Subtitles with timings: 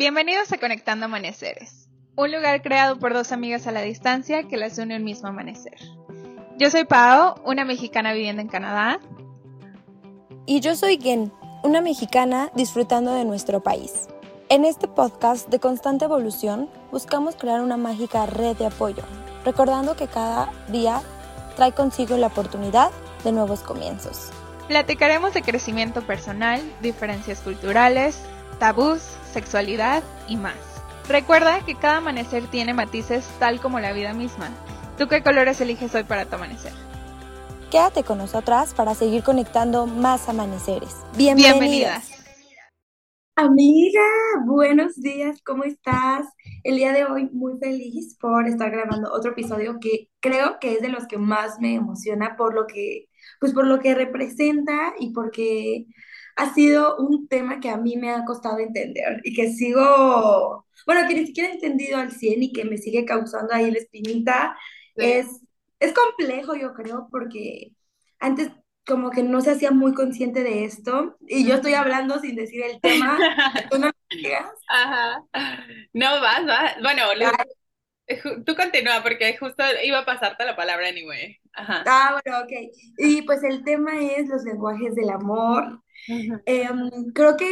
[0.00, 4.78] Bienvenidos a Conectando Amaneceres, un lugar creado por dos amigas a la distancia que las
[4.78, 5.76] une un mismo amanecer.
[6.56, 8.98] Yo soy Pao, una mexicana viviendo en Canadá.
[10.46, 11.30] Y yo soy Gen,
[11.62, 14.08] una mexicana disfrutando de nuestro país.
[14.48, 19.02] En este podcast de constante evolución buscamos crear una mágica red de apoyo,
[19.44, 21.02] recordando que cada día
[21.56, 22.90] trae consigo la oportunidad
[23.22, 24.30] de nuevos comienzos.
[24.66, 28.22] Platicaremos de crecimiento personal, diferencias culturales,
[28.58, 29.00] tabús,
[29.32, 30.56] sexualidad y más.
[31.08, 34.50] Recuerda que cada amanecer tiene matices tal como la vida misma.
[34.96, 36.72] ¿Tú qué colores eliges hoy para tu amanecer?
[37.70, 40.96] Quédate con nosotras para seguir conectando más amaneceres.
[41.16, 41.58] Bienvenidas.
[41.58, 42.20] Bienvenidas.
[43.36, 44.02] Amiga,
[44.44, 46.26] buenos días, ¿cómo estás?
[46.62, 50.82] El día de hoy muy feliz por estar grabando otro episodio que creo que es
[50.82, 53.06] de los que más me emociona por lo que,
[53.40, 55.86] pues por lo que representa y porque
[56.40, 61.06] ha sido un tema que a mí me ha costado entender y que sigo, bueno,
[61.06, 64.56] que ni siquiera he entendido al 100 y que me sigue causando ahí la espinita.
[64.96, 65.42] Es,
[65.80, 67.72] es complejo, yo creo, porque
[68.18, 68.50] antes
[68.86, 72.62] como que no se hacía muy consciente de esto y yo estoy hablando sin decir
[72.62, 73.18] el tema.
[73.70, 73.90] ¿Tú no
[74.68, 75.22] Ajá.
[75.92, 76.74] No, vas, vas.
[76.82, 77.02] Bueno,
[78.46, 81.38] tú continúa porque justo iba a pasarte la palabra anyway.
[81.52, 81.84] Ajá.
[81.86, 82.52] Ah, bueno, ok.
[82.96, 85.82] Y pues el tema es los lenguajes del amor.
[86.46, 87.46] Em, creo que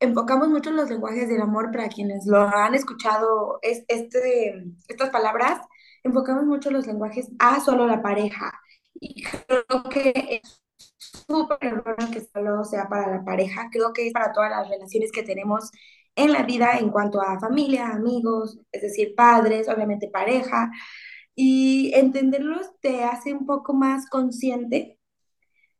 [0.00, 5.10] enfocamos mucho en los lenguajes del amor para quienes lo han escuchado es, este, estas
[5.10, 5.60] palabras,
[6.02, 8.52] enfocamos mucho los lenguajes a solo la pareja.
[8.94, 10.62] Y creo que es
[10.98, 15.12] súper bueno que solo sea para la pareja, creo que es para todas las relaciones
[15.12, 15.70] que tenemos
[16.16, 20.70] en la vida en cuanto a familia, amigos, es decir, padres, obviamente pareja,
[21.34, 24.98] y entenderlos te hace un poco más consciente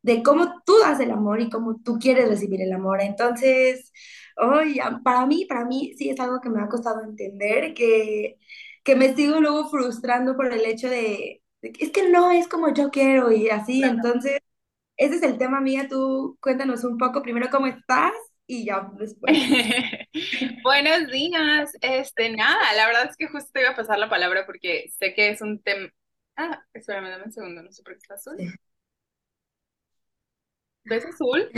[0.03, 3.01] de cómo tú das el amor y cómo tú quieres recibir el amor.
[3.01, 3.93] Entonces,
[4.37, 8.39] hoy para mí, para mí sí es algo que me ha costado entender, que,
[8.85, 12.91] que me sigo luego frustrando por el hecho de, es que no es como yo
[12.91, 14.41] quiero y así, entonces
[14.97, 15.87] ese es el tema mía.
[15.89, 18.13] Tú cuéntanos un poco primero cómo estás
[18.47, 19.37] y ya después.
[20.63, 21.73] Buenos días.
[21.81, 25.15] Este, nada, la verdad es que justo te iba a pasar la palabra porque sé
[25.15, 25.89] que es un tema.
[26.37, 28.37] Ah, espérame, dame un segundo, no sé por qué está azul.
[30.85, 31.51] ¿Ves azul?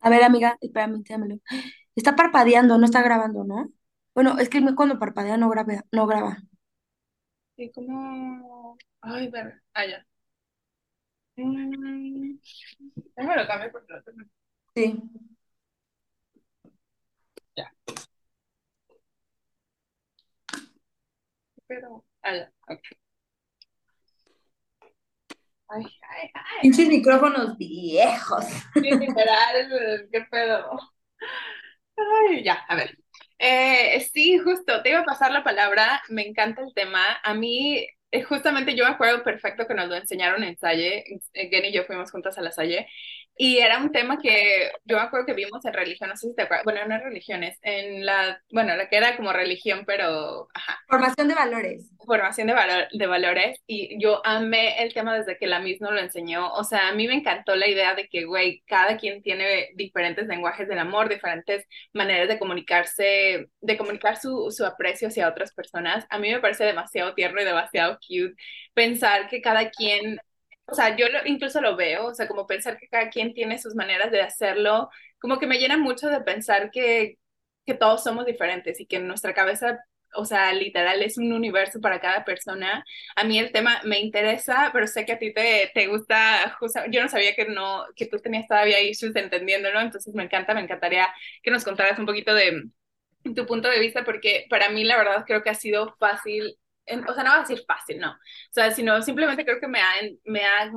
[0.00, 1.36] A ver, amiga, espérame, déjamelo.
[1.96, 3.70] Está parpadeando, no está grabando, ¿no?
[4.14, 6.38] Bueno, es que cuando parpadea no graba, no graba.
[7.56, 8.76] Sí, como.
[9.02, 10.06] Ay, ver, allá.
[11.36, 12.38] Ah, Mm,
[13.16, 14.12] lo cambio por otro.
[14.74, 15.00] Sí.
[17.56, 17.70] Ya.
[21.66, 22.99] Pero, allá, ok.
[25.70, 26.58] Ay, ay, ay.
[26.62, 28.44] Pinches micrófonos viejos.
[28.74, 30.78] literal, qué pedo.
[31.96, 32.96] Ay, ya, a ver.
[33.38, 36.02] Eh, sí, justo, te iba a pasar la palabra.
[36.08, 37.02] Me encanta el tema.
[37.22, 41.64] A mí eh, justamente yo me acuerdo perfecto que nos lo enseñaron en Salle, Gen
[41.64, 42.88] y yo fuimos juntas a la Salle,
[43.42, 46.34] y era un tema que yo me acuerdo que vimos en religión, no sé si
[46.34, 50.48] te acuerdas, bueno, no en religiones, en la, bueno, la que era como religión, pero,
[50.52, 50.78] ajá.
[50.86, 51.90] Formación de valores.
[52.04, 56.00] Formación de, valor, de valores, y yo amé el tema desde que la misma lo
[56.00, 59.70] enseñó, o sea, a mí me encantó la idea de que, güey, cada quien tiene
[59.74, 65.54] diferentes lenguajes del amor, diferentes maneras de comunicarse, de comunicar su, su aprecio hacia otras
[65.54, 66.06] personas.
[66.10, 68.34] A mí me parece demasiado tierno y demasiado cute
[68.74, 70.20] pensar que cada quien
[70.66, 73.74] o sea, yo incluso lo veo, o sea, como pensar que cada quien tiene sus
[73.74, 74.88] maneras de hacerlo,
[75.18, 77.18] como que me llena mucho de pensar que,
[77.66, 79.80] que todos somos diferentes y que nuestra cabeza,
[80.14, 82.84] o sea, literal es un universo para cada persona.
[83.16, 86.56] A mí el tema me interesa, pero sé que a ti te, te gusta,
[86.90, 90.60] yo no sabía que no, que tú tenías todavía issues entendiéndolo, entonces me encanta, me
[90.62, 91.08] encantaría
[91.42, 92.62] que nos contaras un poquito de
[93.34, 96.56] tu punto de vista, porque para mí la verdad creo que ha sido fácil
[97.08, 98.10] o sea, no va a decir fácil, no.
[98.12, 98.16] O
[98.52, 99.92] sea, sino simplemente creo que me ha,
[100.24, 100.70] me ha,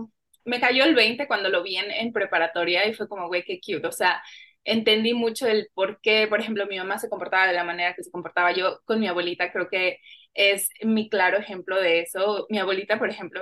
[0.46, 3.60] me cayó el 20 cuando lo vi en, en preparatoria y fue como, güey, qué
[3.60, 3.88] cute.
[3.88, 4.22] O sea,
[4.64, 8.04] entendí mucho el por qué, por ejemplo, mi mamá se comportaba de la manera que
[8.04, 9.52] se comportaba yo con mi abuelita.
[9.52, 10.00] Creo que
[10.34, 12.48] es mi claro ejemplo de eso.
[12.50, 13.42] Mi abuelita, por ejemplo,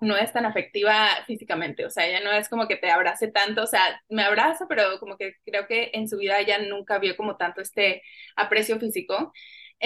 [0.00, 3.62] no es tan afectiva físicamente, o sea, ella no es como que te abrace tanto,
[3.62, 7.16] o sea, me abraza, pero como que creo que en su vida ella nunca vio
[7.16, 8.02] como tanto este
[8.36, 9.32] aprecio físico.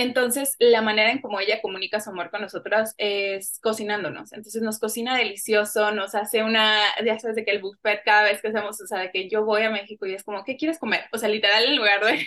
[0.00, 4.32] Entonces, la manera en cómo ella comunica su amor con nosotros es cocinándonos.
[4.32, 8.40] Entonces, nos cocina delicioso, nos hace una, ya sabes, de que el buffet cada vez
[8.40, 10.78] que hacemos, o sea, de que yo voy a México y es como, ¿qué quieres
[10.78, 11.00] comer?
[11.12, 12.24] O sea, literal, en lugar de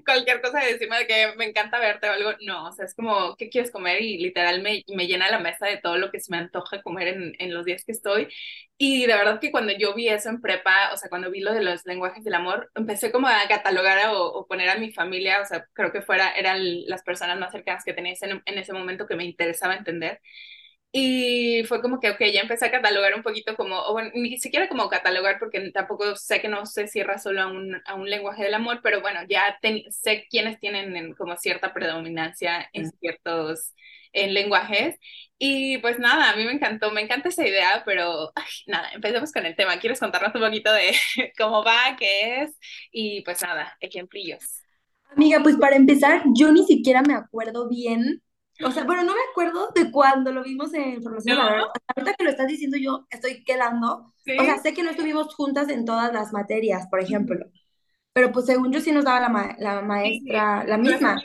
[0.06, 2.94] cualquier cosa de encima de que me encanta verte o algo, no, o sea, es
[2.94, 4.00] como, ¿qué quieres comer?
[4.00, 7.08] Y literal me, me llena la mesa de todo lo que se me antoja comer
[7.08, 8.28] en, en los días que estoy.
[8.84, 11.52] Y de verdad que cuando yo vi eso en prepa, o sea, cuando vi lo
[11.54, 15.40] de los lenguajes del amor, empecé como a catalogar o, o poner a mi familia,
[15.40, 18.72] o sea, creo que fuera, eran las personas más cercanas que tenía en, en ese
[18.72, 20.20] momento que me interesaba entender.
[20.92, 24.38] Y fue como que, ok, ya empecé a catalogar un poquito como, o bueno, ni
[24.38, 28.10] siquiera como catalogar, porque tampoco sé que no se cierra solo a un, a un
[28.10, 29.58] lenguaje del amor, pero bueno, ya
[29.90, 33.74] sé quiénes tienen como cierta predominancia en ciertos
[34.12, 34.96] en lenguajes.
[35.38, 39.32] Y pues nada, a mí me encantó, me encanta esa idea, pero ay, nada, empecemos
[39.32, 39.78] con el tema.
[39.78, 40.92] ¿Quieres contarnos un poquito de
[41.38, 42.58] cómo va, qué es?
[42.92, 44.60] Y pues nada, ejemplillos.
[45.10, 48.22] Amiga, pues para empezar, yo ni siquiera me acuerdo bien
[48.64, 51.44] o sea, bueno, no me acuerdo de cuando lo vimos en Formación ¿No?
[51.96, 54.12] Ahorita que lo estás diciendo yo estoy quedando.
[54.38, 57.46] O sea, sé que no estuvimos juntas en todas las materias, por ejemplo.
[58.12, 61.20] Pero pues según yo sí nos daba la, la maestra, la misma.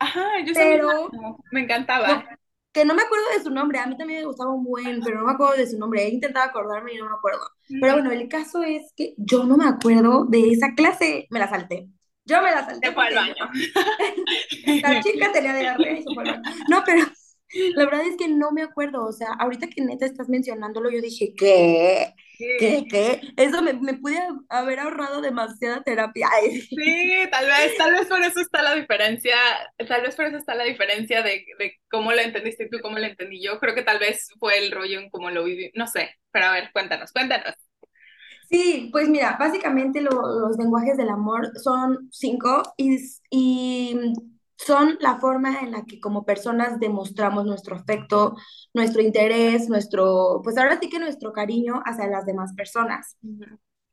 [0.00, 1.10] Ajá, yo pero,
[1.52, 2.24] me encantaba.
[2.72, 5.18] que no me acuerdo de su nombre, a mí también me gustaba un buen, pero
[5.18, 6.02] no me acuerdo de su nombre.
[6.02, 7.40] He intentado acordarme y no me acuerdo.
[7.68, 11.48] Pero bueno, el caso es que yo no me acuerdo de esa clase, me la
[11.48, 11.88] salté.
[12.24, 12.88] Yo me la salté.
[12.88, 13.34] Se fue al baño.
[14.82, 16.56] la chica tenía diarrea y se fue al baño.
[16.68, 17.04] No, pero
[17.74, 19.04] la verdad es que no me acuerdo.
[19.04, 22.14] O sea, ahorita que neta estás mencionándolo, yo dije, ¿qué?
[22.56, 22.86] ¿Qué?
[22.88, 23.20] ¿Qué?
[23.36, 26.28] Eso me, me pude haber ahorrado demasiada terapia.
[26.74, 29.34] Sí, tal vez, tal vez por eso está la diferencia,
[29.88, 33.06] tal vez por eso está la diferencia de, de cómo lo entendiste tú, cómo lo
[33.06, 33.58] entendí yo.
[33.58, 36.52] Creo que tal vez fue el rollo en cómo lo viví, no sé, pero a
[36.52, 37.54] ver, cuéntanos, cuéntanos.
[38.48, 42.96] Sí, pues mira, básicamente los lenguajes del amor son cinco y,
[43.30, 43.96] y
[44.66, 48.36] son la forma en la que como personas demostramos nuestro afecto,
[48.74, 53.16] nuestro interés, nuestro, pues ahora sí que nuestro cariño hacia las demás personas.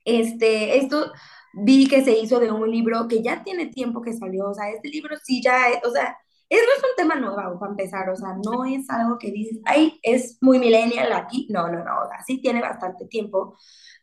[0.06, 1.12] Este, esto
[1.54, 4.70] vi que se hizo de un libro que ya tiene tiempo que salió, o sea,
[4.70, 6.18] este libro sí ya, o sea,
[6.50, 9.60] es, no es un tema nuevo para empezar, o sea, no es algo que dices,
[9.66, 13.58] ay, es muy millennial aquí, no, no, no, o sea, sí tiene bastante tiempo,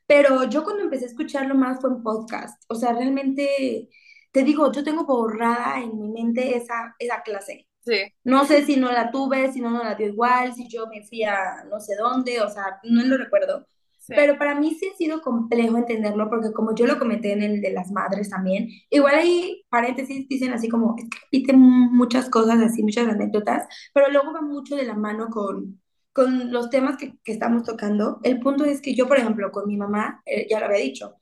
[0.06, 2.62] pero yo cuando empecé a escucharlo más fue en podcast.
[2.68, 3.88] O sea, realmente,
[4.34, 7.68] te digo, yo tengo borrada en mi mente esa, esa clase.
[7.82, 7.98] Sí.
[8.24, 11.04] No sé si no la tuve, si no, no la dio igual, si yo me
[11.04, 13.64] fui a no sé dónde, o sea, no lo recuerdo.
[14.08, 17.62] Pero para mí sí ha sido complejo entenderlo porque como yo lo comenté en el
[17.62, 22.60] de las madres también, igual ahí paréntesis dicen así como, es que repiten muchas cosas
[22.60, 25.80] así, muchas anécdotas, pero luego va mucho de la mano con,
[26.12, 29.68] con los temas que, que, estamos tocando, el punto es que yo, por ejemplo, con
[29.68, 31.14] mi mamá, eh, ya lo había dicho,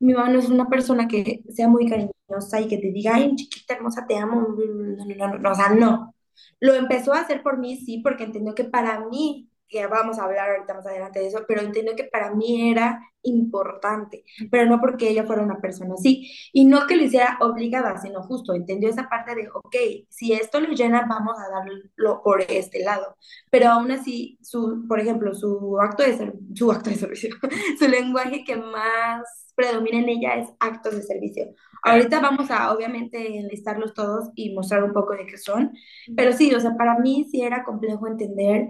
[0.00, 3.34] mi mamá no es una persona que sea muy cariñosa y que te diga, ay,
[3.36, 6.14] chiquita hermosa, te amo, no, no, no, no, o sea, no.
[6.60, 10.24] Lo empezó a hacer por mí, sí, porque entendió que para mí que vamos a
[10.24, 14.80] hablar ahorita más adelante de eso, pero entendió que para mí era importante, pero no
[14.80, 18.88] porque ella fuera una persona así, y no que lo hiciera obligada, sino justo, entendió
[18.88, 19.76] esa parte de, ok,
[20.08, 23.16] si esto le llena, vamos a darlo por este lado,
[23.50, 27.30] pero aún así, su, por ejemplo, su acto de, su acto de servicio,
[27.78, 31.46] su lenguaje que más predomina en ella es actos de servicio.
[31.84, 35.72] Ahorita vamos a, obviamente, enlistarlos todos y mostrar un poco de qué son,
[36.16, 38.68] pero sí, o sea, para mí sí era complejo entender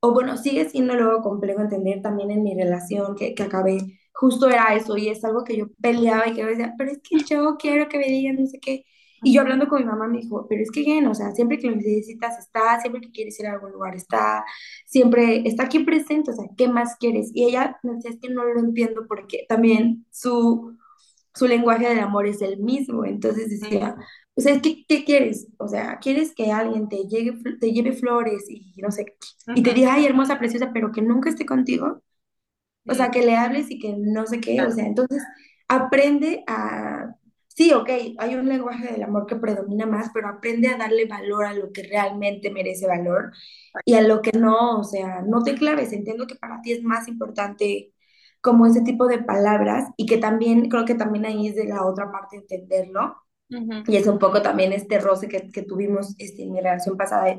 [0.00, 3.78] o bueno, sigue siendo luego complejo entender también en mi relación que, que acabé,
[4.14, 7.00] justo era eso y es algo que yo peleaba y que yo decía, pero es
[7.02, 8.84] que yo quiero que me digan no sé qué.
[9.22, 11.58] Y yo hablando con mi mamá me dijo, pero es que bien, o sea, siempre
[11.58, 14.44] que lo necesitas está, siempre que quieres ir a algún lugar está,
[14.86, 17.30] siempre está aquí presente, o sea, ¿qué más quieres?
[17.34, 20.76] Y ella me decía, es que no lo entiendo porque también su,
[21.34, 23.96] su lenguaje del amor es el mismo, entonces decía,
[24.34, 25.48] o sea, ¿qué, ¿qué, quieres?
[25.58, 29.04] O sea, ¿quieres que alguien te, llegue, te lleve flores y no sé,
[29.54, 32.02] y te diga, ay, hermosa, preciosa, pero que nunca esté contigo?
[32.88, 35.22] O sea, que le hables y que no sé qué, o sea, entonces
[35.68, 37.14] aprende a,
[37.60, 41.44] sí, ok, hay un lenguaje del amor que predomina más, pero aprende a darle valor
[41.44, 43.32] a lo que realmente merece valor
[43.84, 46.82] y a lo que no, o sea, no te claves, entiendo que para ti es
[46.82, 47.92] más importante
[48.40, 51.84] como ese tipo de palabras y que también, creo que también ahí es de la
[51.86, 53.16] otra parte entenderlo
[53.86, 57.36] y es un poco también este roce que, que tuvimos este, en mi relación pasada.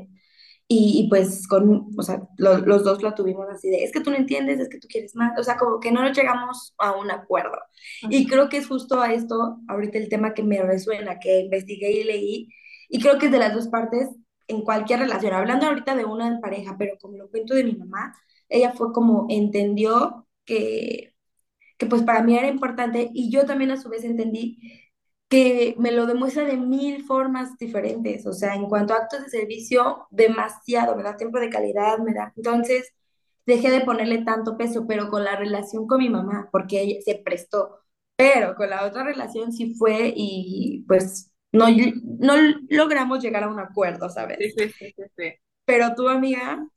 [0.73, 4.09] Y, y pues con, o sea, los dos lo tuvimos así de, es que tú
[4.09, 6.93] no entiendes, es que tú quieres más, o sea, como que no nos llegamos a
[6.93, 7.57] un acuerdo.
[8.03, 11.91] Y creo que es justo a esto, ahorita el tema que me resuena, que investigué
[11.91, 12.49] y leí,
[12.87, 14.07] y creo que es de las dos partes
[14.47, 17.73] en cualquier relación, hablando ahorita de una en pareja, pero como lo cuento de mi
[17.75, 18.15] mamá,
[18.47, 21.13] ella fue como entendió que,
[21.77, 24.57] que pues para mí era importante y yo también a su vez entendí
[25.31, 29.29] que me lo demuestra de mil formas diferentes, o sea, en cuanto a actos de
[29.31, 32.33] servicio, demasiado, me da tiempo de calidad, me da...
[32.37, 32.93] Entonces,
[33.45, 37.15] dejé de ponerle tanto peso, pero con la relación con mi mamá, porque ella se
[37.23, 37.79] prestó,
[38.17, 41.67] pero con la otra relación sí fue y pues no,
[42.19, 42.35] no
[42.69, 44.37] logramos llegar a un acuerdo, ¿sabes?
[44.39, 45.33] Sí, sí, sí, sí.
[45.65, 46.67] Pero tu amiga...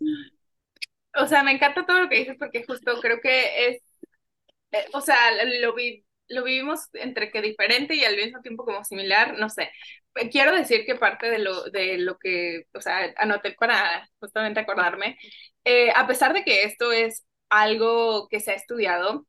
[1.17, 3.83] o sea, me encanta todo lo que dices porque justo creo que es,
[4.73, 5.17] eh, o sea,
[5.61, 9.71] lo vi, lo vivimos entre que diferente y al mismo tiempo como similar, no sé.
[10.31, 15.19] Quiero decir que parte de lo, de lo que, o sea, anoté para justamente acordarme,
[15.65, 19.27] eh, a pesar de que esto es algo que se ha estudiado,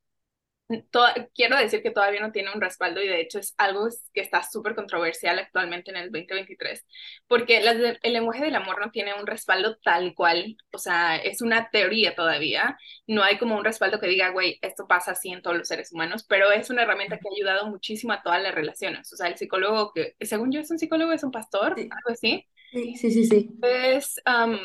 [1.35, 4.41] quiero decir que todavía no tiene un respaldo y de hecho es algo que está
[4.41, 6.85] súper controversial actualmente en el 2023,
[7.27, 11.69] porque el lenguaje del amor no tiene un respaldo tal cual, o sea, es una
[11.69, 15.57] teoría todavía, no hay como un respaldo que diga, güey, esto pasa así en todos
[15.57, 19.11] los seres humanos, pero es una herramienta que ha ayudado muchísimo a todas las relaciones,
[19.13, 22.45] o sea, el psicólogo que, según yo es un psicólogo, es un pastor, algo así.
[22.71, 23.25] Sí, sí, sí.
[23.25, 23.49] sí.
[23.61, 24.57] Es, um,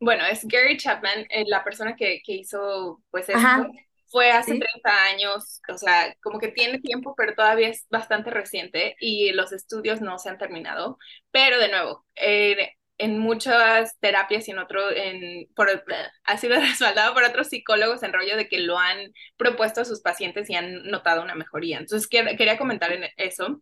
[0.00, 3.70] bueno, es Gary Chapman, eh, la persona que, que hizo pues esto
[4.16, 8.96] fue hace 30 años, o sea, como que tiene tiempo, pero todavía es bastante reciente
[8.98, 10.96] y los estudios no se han terminado.
[11.30, 15.68] Pero de nuevo, en muchas terapias y en otro, en, por,
[16.24, 20.00] ha sido respaldado por otros psicólogos en rollo de que lo han propuesto a sus
[20.00, 21.76] pacientes y han notado una mejoría.
[21.76, 23.60] Entonces, quería comentar en eso.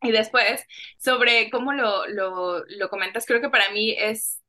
[0.00, 0.64] Y después,
[0.98, 4.40] sobre cómo lo, lo, lo comentas, creo que para mí es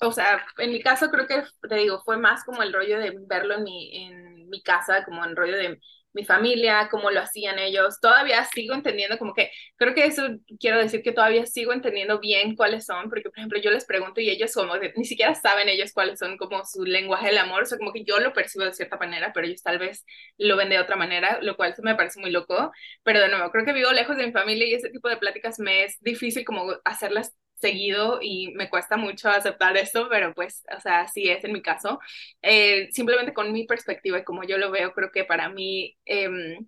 [0.00, 3.14] o sea, en mi caso creo que, te digo, fue más como el rollo de
[3.26, 5.78] verlo en mi, en mi casa, como el rollo de
[6.12, 8.00] mi familia, cómo lo hacían ellos.
[8.00, 10.22] Todavía sigo entendiendo, como que creo que eso
[10.58, 14.20] quiero decir que todavía sigo entendiendo bien cuáles son, porque por ejemplo yo les pregunto
[14.20, 17.66] y ellos como ni siquiera saben ellos cuáles son como su lenguaje del amor, o
[17.66, 20.04] sea, como que yo lo percibo de cierta manera, pero ellos tal vez
[20.38, 22.72] lo ven de otra manera, lo cual me parece muy loco.
[23.02, 25.58] Pero de nuevo, creo que vivo lejos de mi familia y ese tipo de pláticas
[25.58, 30.80] me es difícil como hacerlas seguido y me cuesta mucho aceptar esto, pero pues, o
[30.80, 32.00] sea, así es en mi caso.
[32.42, 36.66] Eh, simplemente con mi perspectiva y como yo lo veo, creo que para mí, em,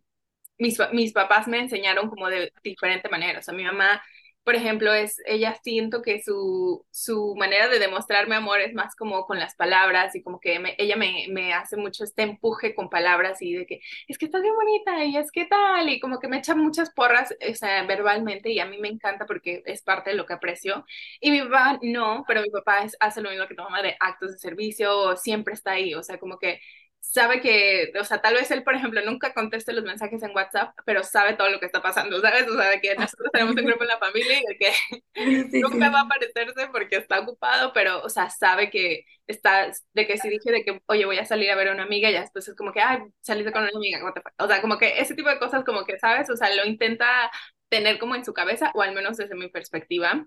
[0.59, 3.39] mis, mis papás me enseñaron como de diferente manera.
[3.41, 4.03] O sea, mi mamá
[4.49, 9.27] por ejemplo, es, ella siento que su, su manera de demostrarme amor es más como
[9.27, 13.43] con las palabras y como que ella me, me, hace mucho este empuje con palabras
[13.43, 16.29] y de que es que estás bien bonita y es que tal y como que
[16.29, 20.11] me echa muchas porras o sea, verbalmente y a mí me encanta porque es parte
[20.13, 20.87] de lo que aprecio.
[21.21, 23.97] Y mi papá no, pero mi papá es, hace lo mismo que tu mamá de
[24.01, 26.63] actos de servicio, siempre está ahí, o sea, como que
[27.11, 30.75] sabe que, o sea, tal vez él, por ejemplo, nunca conteste los mensajes en WhatsApp,
[30.85, 32.47] pero sabe todo lo que está pasando, ¿sabes?
[32.49, 36.01] O sea, que nosotros tenemos un grupo en la familia y de que nunca va
[36.01, 40.53] a aparecerse porque está ocupado, pero, o sea, sabe que está, de que si dije
[40.53, 42.73] de que, oye, voy a salir a ver a una amiga, ya después es como
[42.73, 44.01] que, ay, saliste con una amiga,
[44.39, 46.29] o sea, como que ese tipo de cosas, como que, ¿sabes?
[46.31, 47.31] O sea, lo intenta
[47.69, 50.27] tener como en su cabeza, o al menos desde mi perspectiva.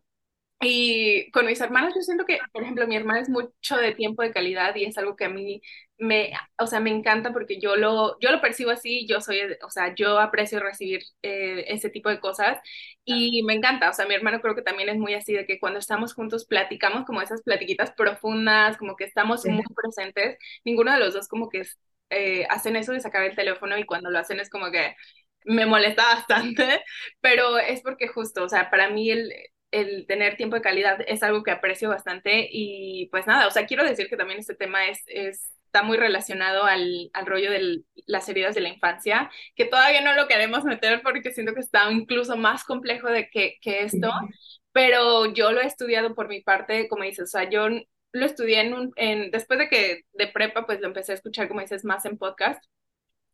[0.64, 4.22] Y con mis hermanos yo siento que, por ejemplo, mi hermana es mucho de tiempo
[4.22, 5.62] de calidad y es algo que a mí
[6.02, 9.70] me, o sea, me encanta porque yo lo, yo lo percibo así, yo soy, o
[9.70, 12.60] sea, yo aprecio recibir eh, ese tipo de cosas
[13.06, 15.60] y me encanta, o sea, mi hermano creo que también es muy así de que
[15.60, 21.00] cuando estamos juntos platicamos como esas platiquitas profundas, como que estamos muy presentes, ninguno de
[21.00, 21.64] los dos como que
[22.10, 24.96] eh, hacen eso de sacar el teléfono y cuando lo hacen es como que
[25.46, 26.84] me molesta bastante,
[27.22, 29.32] pero es porque justo, o sea, para mí el,
[29.72, 33.66] el tener tiempo de calidad es algo que aprecio bastante y pues nada, o sea,
[33.66, 35.00] quiero decir que también este tema es,
[35.72, 40.14] está muy relacionado al, al rollo de las heridas de la infancia, que todavía no
[40.14, 44.12] lo queremos meter porque siento que está incluso más complejo de que, que esto,
[44.74, 48.60] pero yo lo he estudiado por mi parte, como dices, o sea, yo lo estudié
[48.60, 51.86] en un, en, después de que de prepa, pues lo empecé a escuchar, como dices,
[51.86, 52.62] más en podcast,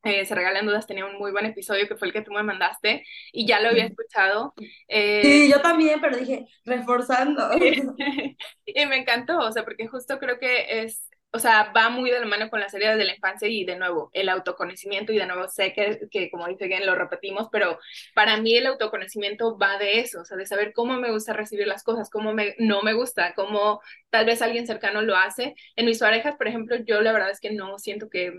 [0.03, 2.43] eh, Se Regalan Dudas tenía un muy buen episodio que fue el que tú me
[2.43, 3.03] mandaste
[3.33, 4.53] y ya lo había escuchado.
[4.87, 7.49] Eh, sí, yo también, pero dije, reforzando.
[8.65, 12.19] y me encantó, o sea, porque justo creo que es, o sea, va muy de
[12.19, 15.25] la mano con las heridas de la infancia y de nuevo, el autoconocimiento y de
[15.27, 17.77] nuevo sé que, que como dice bien, lo repetimos, pero
[18.15, 21.67] para mí el autoconocimiento va de eso, o sea, de saber cómo me gusta recibir
[21.67, 25.53] las cosas, cómo me, no me gusta, cómo tal vez alguien cercano lo hace.
[25.75, 28.31] En mis parejas, por ejemplo, yo la verdad es que no siento que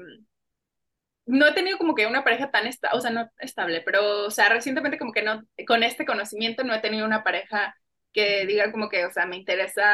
[1.27, 4.31] no he tenido como que una pareja tan estable, o sea, no estable, pero, o
[4.31, 7.77] sea, recientemente como que no, con este conocimiento no he tenido una pareja
[8.13, 9.85] que diga como que, o sea, me interesa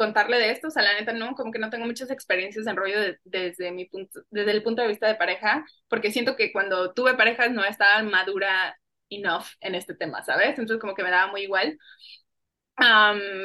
[0.00, 2.74] contarle de esto, o sea, la neta no, como que no tengo muchas experiencias en
[2.76, 6.94] rollo desde mi punto, desde el punto de vista de pareja, porque siento que cuando
[6.94, 8.78] tuve parejas no estaba madura
[9.10, 10.50] enough en este tema, ¿sabes?
[10.58, 11.78] Entonces como que me daba muy igual.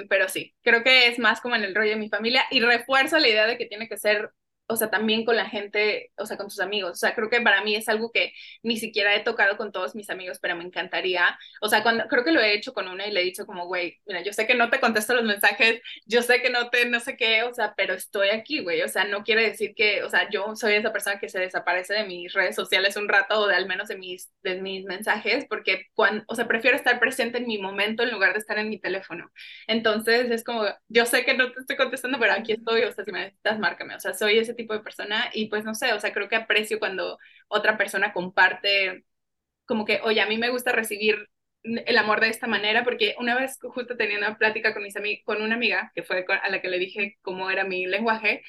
[0.09, 3.19] pero sí, creo que es más como en el rollo de mi familia y refuerzo
[3.19, 4.31] la idea de que tiene que ser
[4.67, 6.91] o sea, también con la gente, o sea, con tus amigos.
[6.93, 9.95] O sea, creo que para mí es algo que ni siquiera he tocado con todos
[9.95, 11.37] mis amigos, pero me encantaría.
[11.61, 13.67] O sea, cuando creo que lo he hecho con una y le he dicho como,
[13.67, 16.85] güey, mira, yo sé que no te contesto los mensajes, yo sé que no te,
[16.85, 18.81] no sé qué, o sea, pero estoy aquí, güey.
[18.81, 21.93] O sea, no quiere decir que, o sea, yo soy esa persona que se desaparece
[21.93, 25.45] de mis redes sociales un rato o de al menos de mis, de mis mensajes,
[25.47, 28.69] porque cuando, o sea, prefiero estar presente en mi momento en lugar de estar en
[28.69, 29.31] mi teléfono.
[29.67, 33.05] Entonces es como, yo sé que no te estoy contestando, pero aquí estoy, o sea,
[33.05, 33.95] si me necesitas, márcame.
[33.95, 36.35] O sea, soy ese tipo de persona y pues no sé, o sea, creo que
[36.35, 39.05] aprecio cuando otra persona comparte
[39.65, 41.29] como que, oye, a mí me gusta recibir
[41.63, 44.93] el amor de esta manera, porque una vez justo tenía una plática con, mis
[45.25, 48.43] con una amiga, que fue a la que le dije cómo era mi lenguaje,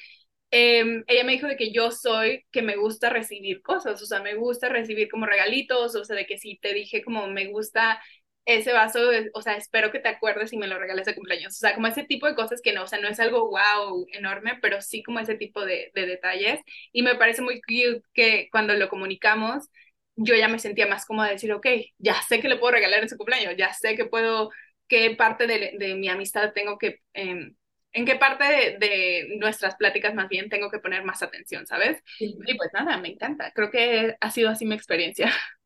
[0.51, 4.21] eh, ella me dijo de que yo soy, que me gusta recibir cosas, o sea,
[4.21, 8.01] me gusta recibir como regalitos, o sea, de que si te dije como me gusta
[8.47, 8.99] ese vaso,
[9.33, 11.53] o sea, espero que te acuerdes y me lo regales de cumpleaños.
[11.53, 14.07] O sea, como ese tipo de cosas que no, o sea, no es algo wow,
[14.13, 16.61] enorme, pero sí como ese tipo de, de detalles.
[16.93, 19.69] Y me parece muy cute que cuando lo comunicamos,
[20.15, 23.01] yo ya me sentía más cómoda de decir, ok, ya sé que le puedo regalar
[23.03, 24.49] en su cumpleaños, ya sé que puedo,
[24.87, 27.51] qué parte de, de mi amistad tengo que, eh,
[27.91, 32.01] en qué parte de, de, nuestras pláticas más bien tengo que poner más atención, ¿sabes?
[32.17, 32.33] Sí.
[32.45, 33.51] Y pues nada, me encanta.
[33.53, 35.31] Creo que ha sido así mi experiencia.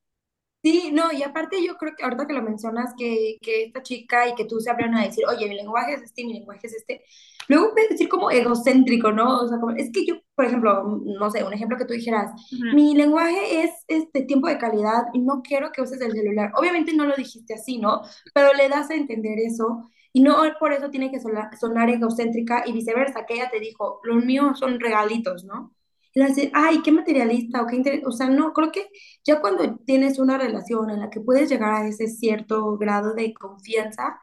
[0.63, 4.27] Sí, no, y aparte yo creo que ahorita que lo mencionas, que, que esta chica
[4.27, 6.74] y que tú se abren a decir, oye, mi lenguaje es este, mi lenguaje es
[6.75, 7.03] este,
[7.48, 9.39] luego puedes decir como egocéntrico, ¿no?
[9.41, 12.32] O sea, como, es que yo, por ejemplo, no sé, un ejemplo que tú dijeras,
[12.51, 12.75] uh -huh.
[12.75, 16.51] mi lenguaje es este tiempo de calidad y no quiero que uses el celular.
[16.56, 18.01] Obviamente no lo dijiste así, ¿no?
[18.34, 22.63] Pero le das a entender eso y no por eso tiene que sonar, sonar egocéntrica
[22.68, 25.74] y viceversa, que ella te dijo, los míos son regalitos, ¿no?
[26.13, 28.01] Y decir, ay, qué materialista, o qué inter...
[28.06, 28.89] o sea, no, creo que
[29.24, 33.34] ya cuando tienes una relación en la que puedes llegar a ese cierto grado de
[33.34, 34.20] confianza,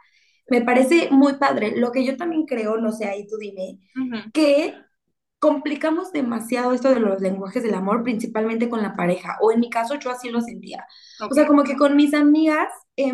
[0.50, 1.74] me parece muy padre.
[1.76, 4.32] Lo que yo también creo, no sé, ahí tú dime, uh -huh.
[4.32, 4.74] que
[5.38, 9.70] complicamos demasiado esto de los lenguajes del amor, principalmente con la pareja, o en mi
[9.70, 10.84] caso yo así lo sentía.
[11.20, 11.28] Okay.
[11.30, 13.12] O sea, como que con mis amigas, eh,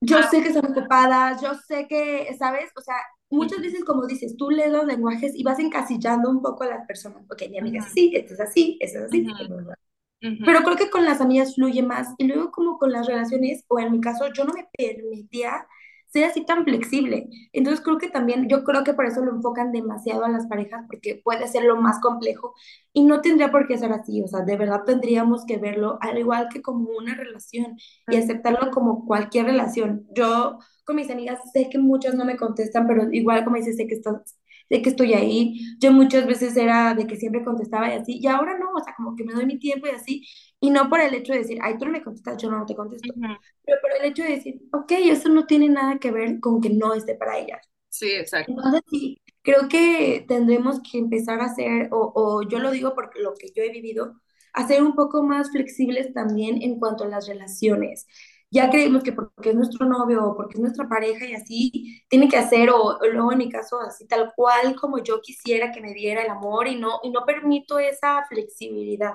[0.00, 0.28] yo ah.
[0.30, 2.70] sé que son ocupadas, yo sé que, ¿sabes?
[2.76, 2.96] O sea,
[3.30, 6.86] muchas veces, como dices, tú lees los lenguajes y vas encasillando un poco a las
[6.86, 7.24] personas.
[7.30, 7.86] Ok, mi amiga uh -huh.
[7.86, 9.22] es así, esto es así, esto es así.
[9.22, 9.74] Uh -huh.
[10.22, 10.44] Uh.
[10.44, 12.08] Pero creo que con las amigas fluye más.
[12.18, 15.66] Y luego como con las relaciones, o en mi caso, yo no me permitía
[16.08, 17.28] ser así tan flexible.
[17.52, 20.84] Entonces creo que también, yo creo que por eso lo enfocan demasiado a las parejas,
[20.88, 22.54] porque puede ser lo más complejo
[22.92, 24.22] y no tendría por qué ser así.
[24.22, 27.76] O sea, de verdad tendríamos que verlo al igual que como una relación
[28.08, 30.06] y aceptarlo como cualquier relación.
[30.14, 33.86] Yo con mis amigas sé que muchas no me contestan, pero igual como dices, sé
[33.86, 34.38] que estás
[34.70, 35.60] de que estoy ahí.
[35.80, 38.94] Yo muchas veces era de que siempre contestaba y así, y ahora no, o sea,
[38.96, 40.26] como que me doy mi tiempo y así,
[40.60, 42.74] y no por el hecho de decir, ay, tú no me contestas, yo no te
[42.74, 43.38] contesto, uh -huh.
[43.64, 46.70] pero por el hecho de decir, ok, eso no tiene nada que ver con que
[46.70, 47.60] no esté para ella.
[47.90, 48.52] Sí, exacto.
[48.52, 53.20] Entonces, sí, creo que tendremos que empezar a hacer, o, o yo lo digo porque
[53.20, 54.20] lo que yo he vivido,
[54.54, 58.06] a ser un poco más flexibles también en cuanto a las relaciones
[58.50, 62.28] ya creemos que porque es nuestro novio o porque es nuestra pareja y así tiene
[62.28, 65.80] que hacer, o, o, luego en mi caso, así tal cual como yo quisiera que
[65.80, 69.14] me diera el amor y no, y no permito esa flexibilidad.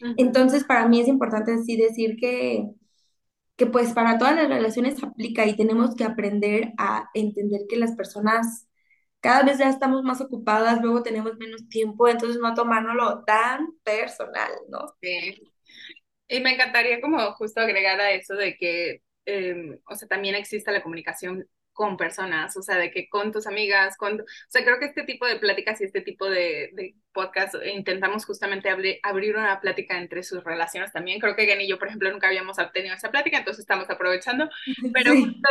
[0.00, 0.14] Uh -huh.
[0.16, 2.68] Entonces, para mí es importante así decir que,
[3.56, 7.92] que pues para todas las relaciones aplica y tenemos que aprender a entender que las
[7.96, 8.68] personas
[9.20, 14.50] cada vez ya estamos más ocupadas, luego tenemos menos tiempo, entonces no tomárnoslo tan personal,
[14.68, 14.80] ¿no?
[15.00, 15.54] Sí.
[16.28, 20.72] Y me encantaría como justo agregar a eso de que, eh, o sea, también exista
[20.72, 24.78] la comunicación con personas, o sea, de que con tus amigas, con, o sea, creo
[24.78, 29.36] que este tipo de pláticas y este tipo de, de podcast intentamos justamente abrir, abrir
[29.36, 31.20] una plática entre sus relaciones también.
[31.20, 34.48] Creo que Gen y yo, por ejemplo, nunca habíamos tenido esa plática, entonces estamos aprovechando,
[34.94, 35.24] pero sí.
[35.24, 35.48] justo,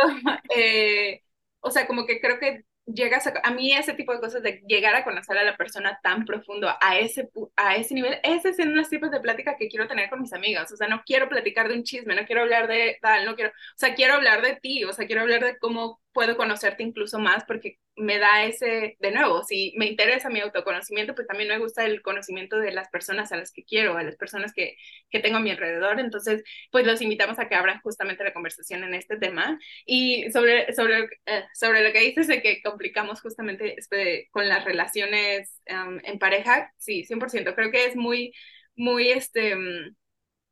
[0.56, 1.22] eh,
[1.60, 4.62] o sea, como que creo que llegas a, a mí ese tipo de cosas de
[4.66, 8.56] llegar a conocer a la persona tan profundo a ese, a ese nivel, ese es
[8.56, 11.28] de los tipos de plática que quiero tener con mis amigas, o sea, no quiero
[11.28, 14.42] platicar de un chisme, no quiero hablar de tal, no quiero, o sea, quiero hablar
[14.42, 18.44] de ti, o sea, quiero hablar de cómo puedo conocerte incluso más porque me da
[18.44, 22.72] ese, de nuevo, si me interesa mi autoconocimiento, pues también me gusta el conocimiento de
[22.72, 24.76] las personas a las que quiero, a las personas que,
[25.10, 28.84] que tengo a mi alrededor, entonces, pues los invitamos a que abran justamente la conversación
[28.84, 29.58] en este tema.
[29.86, 34.64] Y sobre, sobre, eh, sobre lo que dices de que complicamos justamente este, con las
[34.64, 38.32] relaciones um, en pareja, sí, 100%, creo que es muy,
[38.76, 39.94] muy, este, um,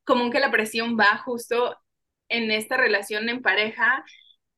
[0.05, 1.77] común que la presión va justo
[2.29, 4.05] en esta relación en pareja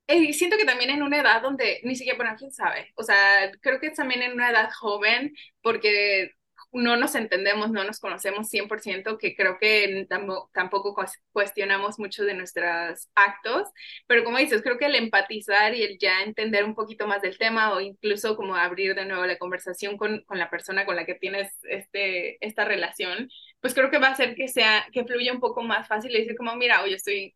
[0.08, 3.50] y siento que también en una edad donde ni siquiera, bueno, quién sabe, o sea,
[3.60, 6.32] creo que también en una edad joven, porque
[6.74, 10.06] no nos entendemos, no nos conocemos 100%, que creo que
[10.52, 10.94] tampoco
[11.32, 13.68] cuestionamos mucho de nuestros actos,
[14.06, 17.38] pero como dices, creo que el empatizar y el ya entender un poquito más del
[17.38, 21.06] tema o incluso como abrir de nuevo la conversación con, con la persona con la
[21.06, 23.28] que tienes este, esta relación,
[23.60, 26.20] pues creo que va a hacer que sea, que fluya un poco más fácil y
[26.20, 27.34] decir como, mira, hoy estoy,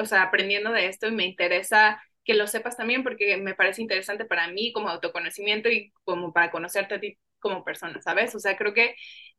[0.00, 3.82] o sea, aprendiendo de esto y me interesa que lo sepas también porque me parece
[3.82, 8.34] interesante para mí como autoconocimiento y como para conocerte a ti como persona, ¿sabes?
[8.34, 8.94] O sea, creo que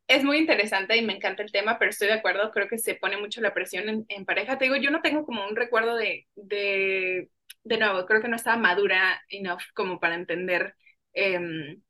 [0.08, 2.96] es muy interesante y me encanta el tema, pero estoy de acuerdo, creo que se
[2.96, 4.58] pone mucho la presión en, pareja.
[4.58, 7.30] Te digo, yo no tengo como un recuerdo de, de,
[7.63, 10.76] de nuevo, creo que no estaba madura enough como para entender
[11.13, 11.82] em,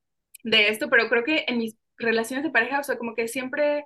[0.43, 3.85] de esto, pero creo que en mis relaciones de pareja, o sea, como que siempre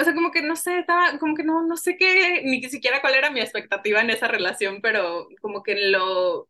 [0.00, 3.00] o sea, como que no sé, estaba, como que no, no sé qué, ni siquiera
[3.02, 6.48] cuál era mi expectativa en esa relación, pero como que lo,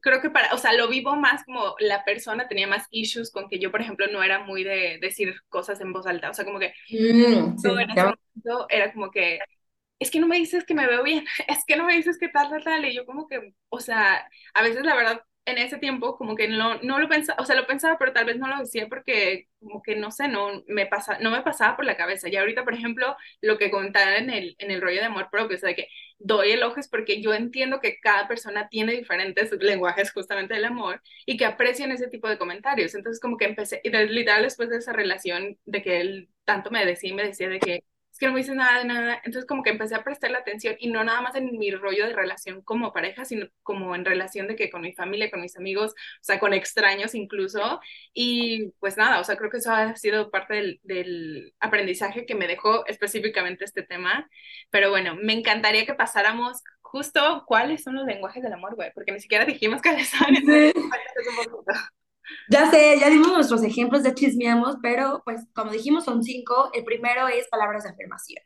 [0.00, 3.48] creo que para, o sea, lo vivo más como la persona tenía más issues con
[3.48, 6.44] que yo, por ejemplo, no era muy de decir cosas en voz alta, o sea,
[6.44, 9.40] como que mm, todo en ese momento era como que,
[9.98, 12.28] es que no me dices que me veo bien, es que no me dices que
[12.28, 15.78] tal, tal, tal, y yo como que, o sea, a veces la verdad en ese
[15.78, 18.48] tiempo como que no, no lo pensaba, o sea, lo pensaba, pero tal vez no
[18.48, 21.96] lo decía porque como que no sé, no me, pasa, no me pasaba por la
[21.96, 22.28] cabeza.
[22.28, 25.56] Y ahorita, por ejemplo, lo que contaba en el, en el rollo de amor propio,
[25.56, 30.54] o sea, que doy elogios porque yo entiendo que cada persona tiene diferentes lenguajes justamente
[30.54, 32.94] del amor y que aprecian ese tipo de comentarios.
[32.94, 36.84] Entonces como que empecé, y literal después de esa relación de que él tanto me
[36.86, 39.14] decía y me decía de que es que no me dice nada de nada.
[39.24, 42.12] Entonces como que empecé a prestarle atención y no nada más en mi rollo de
[42.12, 45.90] relación como pareja, sino como en relación de que con mi familia, con mis amigos,
[45.92, 47.80] o sea, con extraños incluso.
[48.12, 52.36] Y pues nada, o sea, creo que eso ha sido parte del, del aprendizaje que
[52.36, 54.30] me dejó específicamente este tema.
[54.70, 59.10] Pero bueno, me encantaría que pasáramos justo cuáles son los lenguajes del amor, güey, porque
[59.10, 60.36] ni siquiera dijimos cuáles son.
[60.36, 60.72] Sí.
[62.48, 66.70] Ya sé, ya dimos nuestros ejemplos, de chismeamos, pero pues como dijimos son cinco.
[66.72, 68.42] El primero es palabras de afirmación.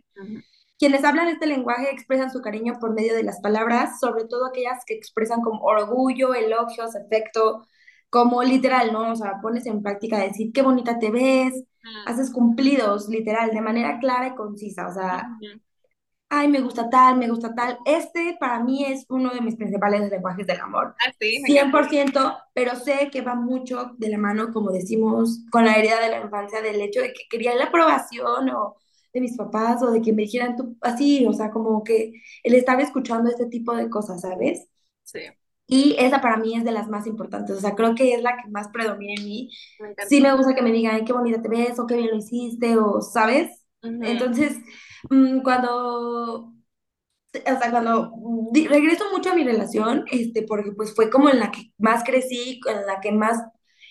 [0.79, 4.85] Quienes hablan este lenguaje expresan su cariño por medio de las palabras, sobre todo aquellas
[4.87, 7.67] que expresan como orgullo, elogios, afecto,
[8.11, 9.13] como literal, ¿no?
[9.13, 11.65] O sea, pones en práctica decir qué bonita te ves,
[12.07, 14.87] haces cumplidos, literal, de manera clara y concisa.
[14.89, 15.29] O sea,
[16.31, 17.79] ay, me gusta tal, me gusta tal.
[17.85, 20.95] Este para mí es uno de mis principales lenguajes del amor.
[21.01, 25.77] Ah, sí, 100%, pero sé que va mucho de la mano, como decimos, con la
[25.77, 28.77] herida de la infancia, del hecho de que quería la aprobación o
[29.13, 32.13] de mis papás o de que me dijeran tú así, o sea, como que
[32.43, 34.69] el estar escuchando este tipo de cosas, ¿sabes?
[35.05, 35.21] Sí.
[35.67, 38.37] Y esa para mí es de las más importantes, o sea, creo que es la
[38.37, 39.51] que más predomina en mí.
[40.09, 42.17] sí me gusta que me digan, ay, qué bonita te ves, o qué bien lo
[42.17, 43.51] hiciste, o, ¿sabes?
[43.83, 44.65] Entonces, Mm,
[45.43, 46.55] cuando, o
[47.33, 48.13] sea, cuando
[48.53, 52.61] regreso mucho a mi relación, este, porque pues fue como en la que más crecí,
[52.67, 53.39] en la que más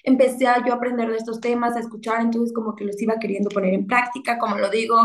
[0.04, 3.50] empecé a yo aprender de estos temas, a escuchar, entonces como que los iba queriendo
[3.50, 4.98] poner en práctica, como lo digo,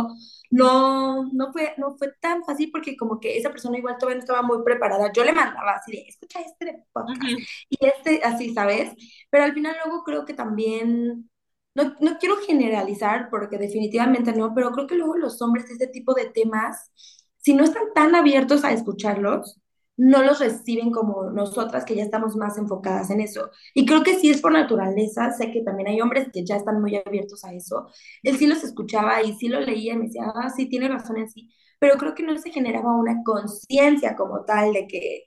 [0.50, 4.20] no, no fue, no fue tan fácil porque como que esa persona igual todavía no
[4.20, 7.20] estaba muy preparada, yo le mandaba así de, escucha este podcast,
[7.68, 8.92] y este, así, ¿sabes?
[9.28, 11.28] Pero al final luego creo que también
[11.74, 16.14] no, no quiero generalizar porque definitivamente no, pero creo que luego los hombres este tipo
[16.14, 16.90] de temas,
[17.38, 19.58] si no están tan abiertos a escucharlos,
[19.96, 23.50] no los reciben como nosotras que ya estamos más enfocadas en eso.
[23.74, 26.80] Y creo que sí es por naturaleza, sé que también hay hombres que ya están
[26.80, 27.88] muy abiertos a eso.
[28.22, 31.18] Él sí los escuchaba y sí lo leía y me decía, ah, sí, tiene razón
[31.18, 35.24] en sí, pero creo que no se generaba una conciencia como tal de que,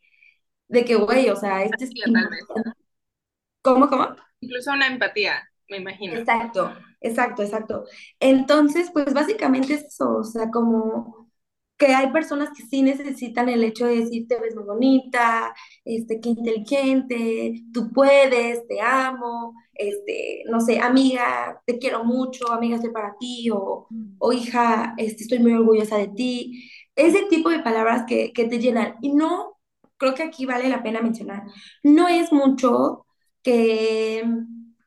[0.69, 1.91] de que, güey, o sea, este es...
[3.61, 4.15] ¿Cómo, cómo?
[4.39, 6.13] Incluso una empatía me imagino.
[6.15, 7.85] Exacto, exacto, exacto.
[8.19, 11.25] Entonces, pues básicamente es eso, o sea, como
[11.77, 16.21] que hay personas que sí necesitan el hecho de decir te ves muy bonita, este,
[16.21, 22.91] qué inteligente, tú puedes, te amo, este, no sé, amiga, te quiero mucho, amiga, estoy
[22.91, 23.87] para ti, o,
[24.19, 26.71] o hija, este, estoy muy orgullosa de ti.
[26.95, 28.95] Ese tipo de palabras que, que te llenan.
[29.01, 29.57] Y no,
[29.97, 31.43] creo que aquí vale la pena mencionar,
[31.83, 33.05] no es mucho
[33.43, 34.23] que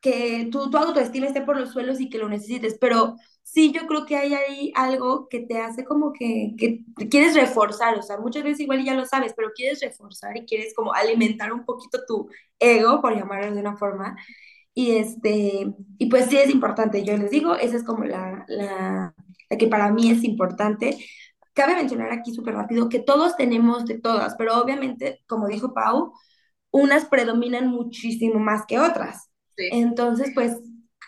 [0.01, 3.87] que tu, tu autoestima esté por los suelos y que lo necesites, pero sí yo
[3.87, 8.17] creo que hay ahí algo que te hace como que, que quieres reforzar, o sea,
[8.19, 11.99] muchas veces igual ya lo sabes, pero quieres reforzar y quieres como alimentar un poquito
[12.07, 14.15] tu ego, por llamarlo de una forma,
[14.73, 19.13] y este, y pues sí es importante, yo les digo, esa es como la, la,
[19.49, 20.97] la que para mí es importante.
[21.53, 26.13] Cabe mencionar aquí súper rápido que todos tenemos de todas, pero obviamente, como dijo Pau,
[26.71, 29.28] unas predominan muchísimo más que otras.
[29.71, 30.57] Entonces, pues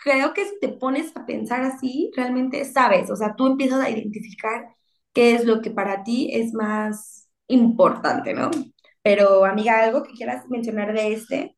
[0.03, 3.89] creo que si te pones a pensar así, realmente sabes, o sea, tú empiezas a
[3.89, 4.75] identificar
[5.13, 8.49] qué es lo que para ti es más importante, ¿no?
[9.03, 11.55] Pero, amiga, ¿algo que quieras mencionar de este?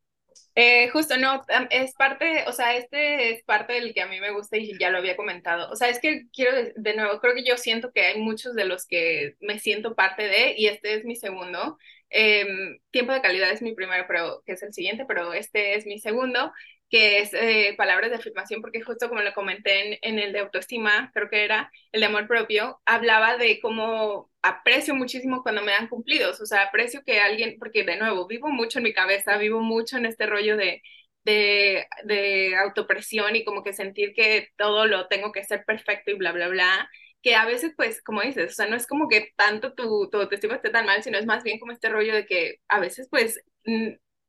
[0.56, 4.30] Eh, justo, no, es parte, o sea, este es parte del que a mí me
[4.30, 5.68] gusta y ya lo había comentado.
[5.70, 8.64] O sea, es que quiero, de, nuevo, creo que yo siento que hay muchos de
[8.64, 11.76] los que me siento parte de, y este es mi segundo.
[12.08, 15.86] Em, tiempo de calidad es mi primero, pero que es el siguiente, pero este es
[15.86, 16.52] mi segundo
[16.94, 20.38] que es eh, palabras de afirmación, porque justo como lo comenté en, en, el de
[20.38, 25.72] autoestima, creo que era el de amor propio, hablaba de cómo aprecio muchísimo cuando me
[25.72, 29.36] dan cumplidos, o sea, aprecio que alguien, porque de nuevo, vivo mucho en mi cabeza,
[29.38, 30.82] vivo mucho en este rollo de,
[31.24, 36.14] de, de autopresión y como que sentir que todo lo tengo que ser perfecto y
[36.14, 36.88] bla, bla, bla
[37.22, 40.18] que a veces, pues, como dices, o sea, no es como que tanto tu, tu
[40.20, 43.08] autoestima esté tan mal, sino es más bien como este rollo de que a veces,
[43.10, 43.40] pues,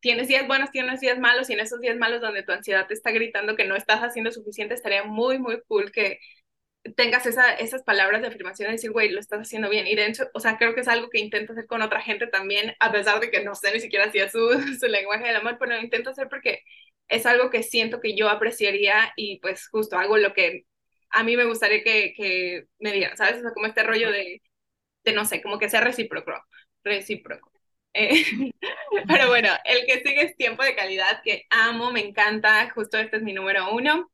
[0.06, 2.94] tienes días buenos, tienes días malos, y en esos días malos donde tu ansiedad te
[2.94, 6.20] está gritando que no estás haciendo suficiente, estaría muy, muy cool que
[6.96, 9.88] tengas esa, esas palabras de afirmación y decir, güey, lo estás haciendo bien.
[9.88, 12.28] Y de hecho, o sea, creo que es algo que intento hacer con otra gente
[12.28, 14.48] también, a pesar de que no sé ni siquiera si es su,
[14.80, 16.62] su lenguaje del amor, pero lo intento hacer porque
[17.08, 20.65] es algo que siento que yo apreciaría y pues justo hago lo que
[21.10, 23.38] a mí me gustaría que, que me digan, ¿sabes?
[23.39, 24.44] O sea, como este rollo de,
[25.06, 26.32] de no sé, como que sea recíproco,
[26.84, 27.55] recíproco.
[27.95, 28.51] Eh,
[29.08, 33.17] pero bueno, el que sigue es tiempo de calidad, que amo, me encanta, justo este
[33.17, 34.12] es mi número uno.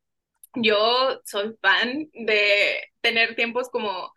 [0.55, 4.13] Yo soy fan de tener tiempos como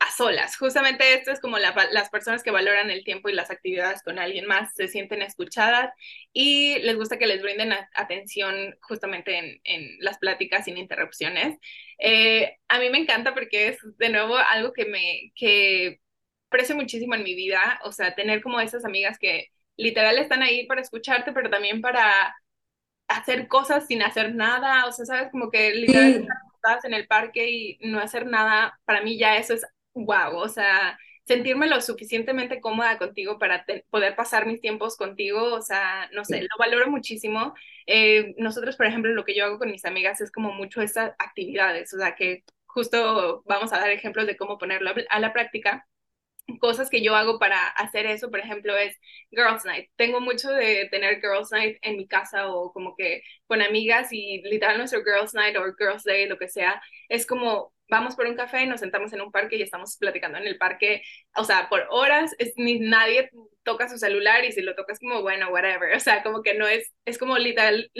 [0.00, 0.56] a solas.
[0.56, 4.18] Justamente esto es como la, las personas que valoran el tiempo y las actividades con
[4.18, 5.92] alguien más se sienten escuchadas
[6.32, 11.58] y les gusta que les brinden atención justamente en, en, las pláticas sin interrupciones.
[11.98, 16.00] Eh, a mí me encanta porque es de nuevo algo que me, que
[16.48, 20.66] aprecio muchísimo en mi vida, o sea, tener como esas amigas que literal están ahí
[20.66, 22.34] para escucharte, pero también para
[23.08, 27.50] hacer cosas sin hacer nada, o sea, sabes, como que literal estás en el parque
[27.50, 32.60] y no hacer nada, para mí ya eso es wow, o sea, sentirme lo suficientemente
[32.60, 37.54] cómoda contigo para poder pasar mis tiempos contigo, o sea, no sé, lo valoro muchísimo.
[37.86, 41.12] Eh, nosotros, por ejemplo, lo que yo hago con mis amigas es como mucho esas
[41.18, 45.86] actividades, o sea, que justo vamos a dar ejemplos de cómo ponerlo a la práctica
[46.60, 48.96] cosas que yo hago para hacer eso, por ejemplo, es
[49.30, 49.90] Girls Night.
[49.96, 54.42] Tengo mucho de tener Girls Night en mi casa o como que con amigas y
[54.42, 58.36] literal nuestro Girls Night o Girls Day, lo que sea, es como vamos por un
[58.36, 61.02] café, nos sentamos en un parque y estamos platicando en el parque,
[61.36, 63.30] o sea, por horas, es, ni nadie
[63.62, 66.66] toca su celular y si lo tocas como, bueno, whatever, o sea, como que no
[66.66, 67.90] es, es como literal,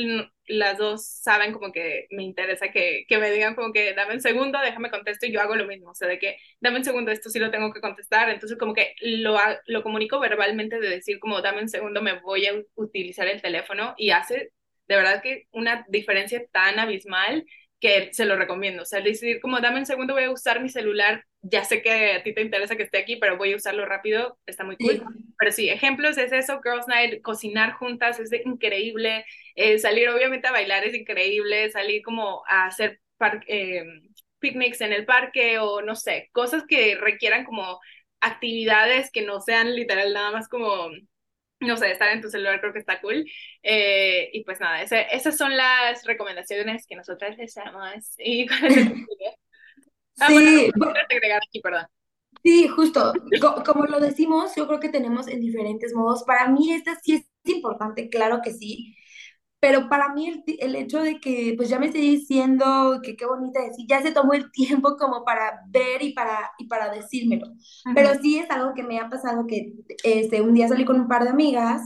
[0.47, 4.21] las dos saben como que me interesa que, que me digan como que dame un
[4.21, 7.11] segundo, déjame contesto y yo hago lo mismo, o sea, de que dame un segundo,
[7.11, 11.19] esto sí lo tengo que contestar, entonces como que lo, lo comunico verbalmente de decir
[11.19, 14.53] como dame un segundo, me voy a utilizar el teléfono y hace
[14.89, 17.45] de verdad que una diferencia tan abismal
[17.81, 18.83] que se lo recomiendo.
[18.83, 22.13] O sea, decidir como, dame un segundo, voy a usar mi celular, ya sé que
[22.13, 25.03] a ti te interesa que esté aquí, pero voy a usarlo rápido, está muy cool.
[25.39, 30.53] Pero sí, ejemplos es eso, Girls Night, cocinar juntas es increíble, eh, salir obviamente a
[30.53, 33.01] bailar es increíble, salir como a hacer
[33.47, 33.85] eh,
[34.41, 37.79] picnics en el parque o no sé, cosas que requieran como
[38.21, 40.91] actividades que no sean literal nada más como
[41.61, 43.25] no sé, estar en tu celular creo que está cool.
[43.63, 48.15] Eh, y pues nada, esas son las recomendaciones que nosotras les damos.
[48.19, 48.47] Y
[50.21, 51.87] ah, sí, bueno, agregar aquí, perdón.
[52.43, 53.13] Sí, justo.
[53.65, 56.23] como lo decimos, yo creo que tenemos en diferentes modos.
[56.25, 58.95] Para mí esta sí es importante, claro que sí,
[59.61, 63.27] pero para mí el, el, hecho de que pues ya me estoy diciendo que qué
[63.27, 67.47] bonita decir, ya se tomó el tiempo como para ver y para, y para decírmelo.
[67.95, 69.73] Pero sí es algo que me ha pasado que
[70.05, 71.83] este, un día salí con un par de amigas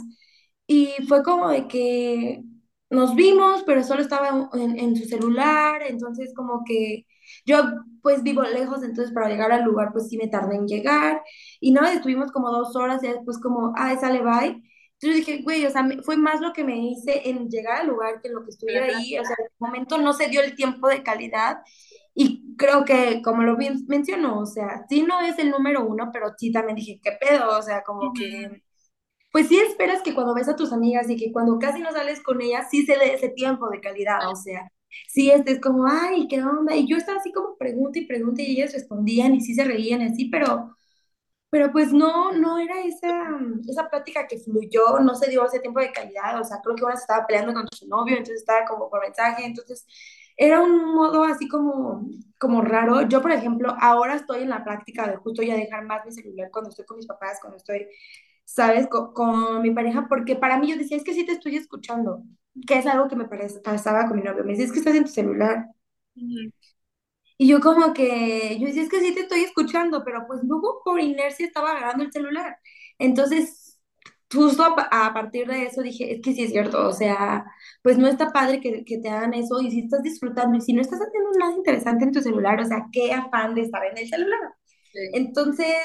[0.66, 2.42] y fue como de que
[2.90, 7.06] nos vimos, pero solo estaba en, en su celular, entonces como que
[7.46, 7.56] yo
[8.02, 11.22] pues vivo lejos, entonces para llegar al lugar pues sí me tardé en llegar
[11.61, 14.62] y no, estuvimos como dos horas y después como, ah, sale bye
[15.03, 18.21] yo dije, güey, o sea, fue más lo que me hice en llegar al lugar
[18.23, 19.19] que lo que estuviera ahí.
[19.19, 21.59] O sea, en el momento no se dio el tiempo de calidad.
[22.15, 23.57] Y creo que, como lo
[23.88, 27.59] mencionó, o sea, sí no es el número uno, pero sí también dije, ¿qué pedo?
[27.59, 28.62] O sea, como que,
[29.33, 32.23] pues sí esperas que cuando ves a tus amigas y que cuando casi no sales
[32.23, 34.29] con ellas, sí se dé ese tiempo de calidad.
[34.31, 34.71] O sea,
[35.09, 36.77] sí este es como, ay, ¿qué onda?
[36.77, 40.03] Y yo estaba así como pregunta y pregunta y ellas respondían y sí se reían
[40.03, 40.77] así, pero
[41.53, 43.11] pero pues no, no era esa,
[43.69, 46.85] esa plática que fluyó, no se dio ese tiempo de calidad, o sea, creo que
[46.85, 49.87] una se estaba peleando con su novio, entonces estaba como por mensaje, entonces
[50.37, 52.07] era un modo así como,
[52.41, 53.03] como raro.
[53.09, 56.51] Yo, por ejemplo, ahora estoy en la práctica de justo ya dejar más mi celular
[56.53, 57.87] cuando estoy con mis papás, cuando estoy,
[58.45, 61.57] ¿sabes?, con, con mi pareja, porque para mí yo decía, es que sí te estoy
[61.57, 62.23] escuchando,
[62.67, 63.29] que es algo que me
[63.65, 65.67] pasaba con mi novio, me decía, es que estás en tu celular.
[67.42, 70.81] Y yo como que, yo decía, es que sí te estoy escuchando, pero pues luego
[70.85, 72.57] por inercia estaba agarrando el celular.
[73.00, 73.81] Entonces,
[74.33, 77.44] justo a, partir de eso dije, es que sí es cierto, o sea,
[77.83, 80.72] pues no está padre que, que, te hagan eso y si estás disfrutando y si
[80.72, 83.98] no estás haciendo nada interesante en tu celular, o sea, qué afán de estar en
[83.98, 84.55] el celular.
[85.12, 85.76] Entonces,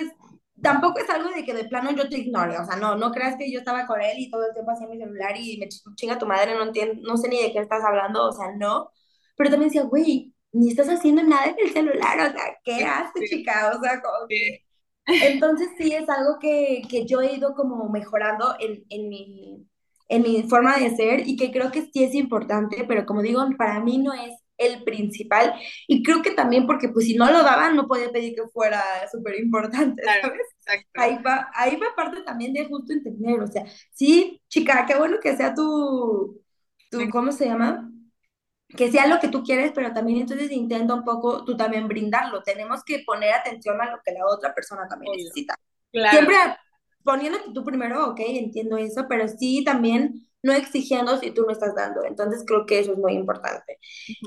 [0.62, 3.36] tampoco es algo de que de plano yo te ignore, o sea, no, no creas
[3.36, 6.20] que yo estaba con él y todo el tiempo hacía mi celular y me chinga
[6.20, 8.92] tu madre, no, entiendo, no sé ni de qué estás hablando, o sea, no,
[9.36, 13.30] pero también decía, güey, ni estás haciendo nada en el celular, o sea, ¿qué haces,
[13.30, 13.72] chica?
[13.78, 14.64] O sea, como que...
[15.06, 19.68] Entonces sí es algo que, que yo he ido como mejorando en, en, mi,
[20.10, 23.42] en mi forma de ser y que creo que sí es importante, pero como digo,
[23.58, 25.54] para mí no es el principal
[25.88, 28.82] y creo que también porque pues si no lo daban no podía pedir que fuera
[29.12, 30.48] súper importante, ¿sabes?
[30.96, 35.18] Ahí va, ahí va parte también de justo entender, o sea, sí, chica, qué bueno
[35.22, 36.42] que sea tu,
[36.90, 37.90] tu ¿cómo se llama?
[38.76, 42.44] Que sea lo que tú quieres, pero también entonces intenta un poco tú también brindarlo.
[42.44, 45.56] Tenemos que poner atención a lo que la otra persona también necesita.
[45.92, 46.36] Siempre
[47.04, 51.74] poniéndote tú primero, ok, entiendo eso, pero sí también no exigiendo si tú no estás
[51.76, 52.04] dando.
[52.04, 53.80] Entonces creo que eso es muy importante.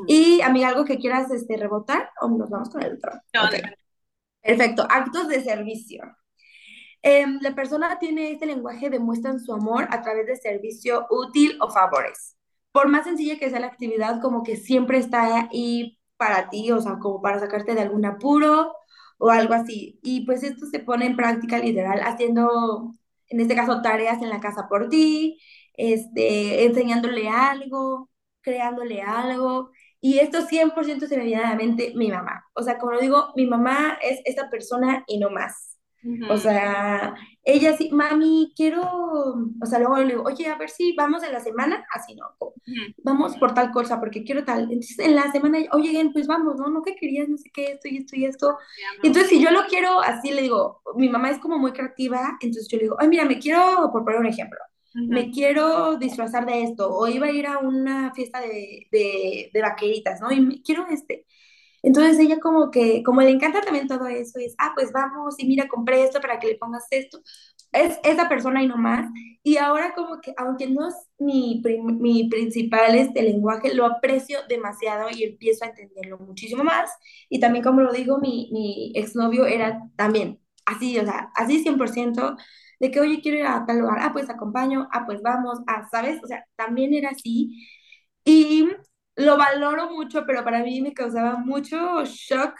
[0.06, 3.12] Y amiga, algo que quieras este, rebotar o nos vamos con el otro.
[4.40, 6.02] Perfecto, actos de servicio.
[7.02, 11.70] Em, la persona tiene este lenguaje, demuestran su amor a través de servicio útil o
[11.70, 12.36] favores
[12.72, 16.80] por más sencilla que sea la actividad, como que siempre está ahí para ti, o
[16.80, 18.74] sea, como para sacarte de algún apuro
[19.18, 19.98] o algo así.
[20.02, 22.92] Y pues esto se pone en práctica literal, haciendo,
[23.28, 25.40] en este caso, tareas en la casa por ti,
[25.74, 28.10] este, enseñándole algo,
[28.42, 29.70] creándole algo.
[30.00, 32.44] Y esto 100% se me viene a la mente mi mamá.
[32.54, 35.69] O sea, como lo digo, mi mamá es esta persona y no más.
[36.30, 40.94] O sea, ella sí, mami, quiero, o sea, luego le digo, oye, a ver si
[40.94, 42.24] vamos en la semana, así no,
[43.04, 44.62] vamos por tal cosa, porque quiero tal.
[44.62, 46.68] Entonces, en la semana, oye, pues vamos, ¿no?
[46.68, 48.58] No que querías, no sé qué, esto y esto y esto.
[49.02, 52.68] Entonces, si yo lo quiero así, le digo, mi mamá es como muy creativa, entonces
[52.70, 54.58] yo le digo, ay, mira, me quiero, por poner un ejemplo,
[54.94, 59.62] me quiero disfrazar de esto, o iba a ir a una fiesta de, de, de
[59.62, 60.32] vaqueritas, ¿no?
[60.32, 61.26] Y me, quiero este.
[61.82, 65.46] Entonces ella como que, como le encanta también todo eso, es, ah, pues vamos y
[65.46, 67.20] mira, compré esto para que le pongas esto.
[67.72, 69.08] Es esa persona y no más.
[69.42, 75.08] Y ahora como que, aunque no es mi, mi principal este lenguaje, lo aprecio demasiado
[75.10, 76.90] y empiezo a entenderlo muchísimo más.
[77.28, 82.36] Y también, como lo digo, mi, mi exnovio era también así, o sea, así 100%,
[82.80, 85.86] de que, oye, quiero ir a tal lugar, ah, pues acompaño, ah, pues vamos, ah,
[85.90, 86.20] ¿sabes?
[86.22, 87.66] O sea, también era así.
[88.24, 88.68] Y
[89.20, 92.54] lo valoro mucho, pero para mí me causaba mucho shock,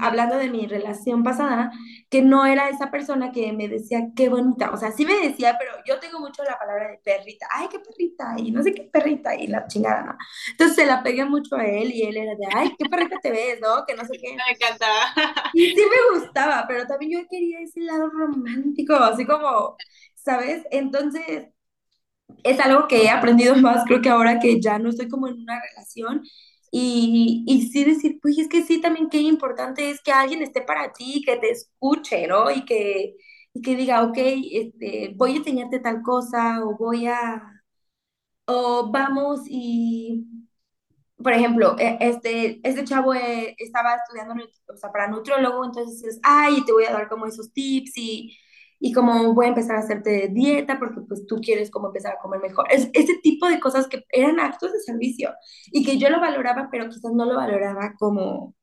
[0.00, 1.70] hablando de mi relación pasada,
[2.08, 5.56] que no era esa persona que me decía qué bonita, o sea, sí me decía,
[5.58, 8.84] pero yo tengo mucho la palabra de perrita, ay, qué perrita, y no sé qué
[8.84, 10.16] perrita, y la chingada, ¿no?
[10.52, 13.30] Entonces se la pegué mucho a él y él era de, ay, qué perrita te
[13.30, 13.84] ves, ¿no?
[13.86, 14.34] Que no sé qué.
[14.34, 15.50] Me encantaba.
[15.52, 19.76] Y sí me gustaba, pero también yo quería ese lado romántico, así como,
[20.14, 20.62] ¿sabes?
[20.70, 21.48] Entonces
[22.42, 25.40] es algo que he aprendido más, creo que ahora que ya no estoy como en
[25.40, 26.22] una relación.
[26.70, 30.60] Y, y sí decir, pues es que sí, también qué importante es que alguien esté
[30.62, 32.50] para ti, que te escuche, ¿no?
[32.50, 33.14] Y que,
[33.54, 37.42] y que diga, ok, este, voy a enseñarte tal cosa, o voy a,
[38.46, 40.26] o vamos y,
[41.16, 44.34] por ejemplo, e, este, este chavo eh, estaba estudiando
[44.68, 48.36] o sea, para nutriólogo, entonces es, ay, te voy a dar como esos tips y
[48.84, 52.18] y como voy a empezar a hacerte dieta porque pues tú quieres como empezar a
[52.18, 52.66] comer mejor.
[52.70, 55.32] Es, ese tipo de cosas que eran actos de servicio
[55.72, 58.54] y que yo lo valoraba, pero quizás no lo valoraba como,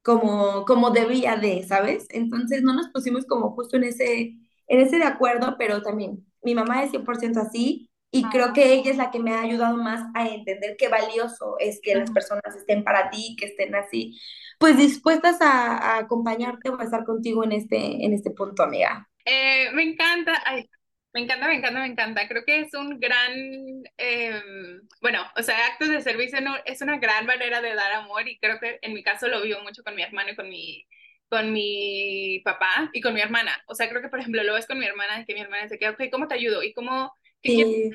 [0.00, 2.06] como, como debía de, ¿sabes?
[2.10, 4.36] Entonces no nos pusimos como justo en ese,
[4.68, 8.92] en ese de acuerdo, pero también mi mamá es 100% así y creo que ella
[8.92, 12.54] es la que me ha ayudado más a entender qué valioso es que las personas
[12.56, 14.20] estén para ti, que estén así,
[14.60, 19.07] pues dispuestas a, a acompañarte o a estar contigo en este, en este punto, amiga.
[19.30, 20.64] Eh, me encanta, ay,
[21.12, 22.28] me encanta, me encanta, me encanta.
[22.28, 23.32] Creo que es un gran,
[23.98, 28.26] em, bueno, o sea, actos de servicio no, es una gran manera de dar amor
[28.26, 30.86] y creo que en mi caso lo vivo mucho con mi hermano y con mi,
[31.28, 33.62] con mi papá y con mi hermana.
[33.66, 35.78] O sea, creo que, por ejemplo, lo ves con mi hermana, que mi hermana dice
[35.78, 36.62] que, ok, ¿cómo te ayudo?
[36.62, 37.12] ¿Y cómo,
[37.42, 37.90] qué,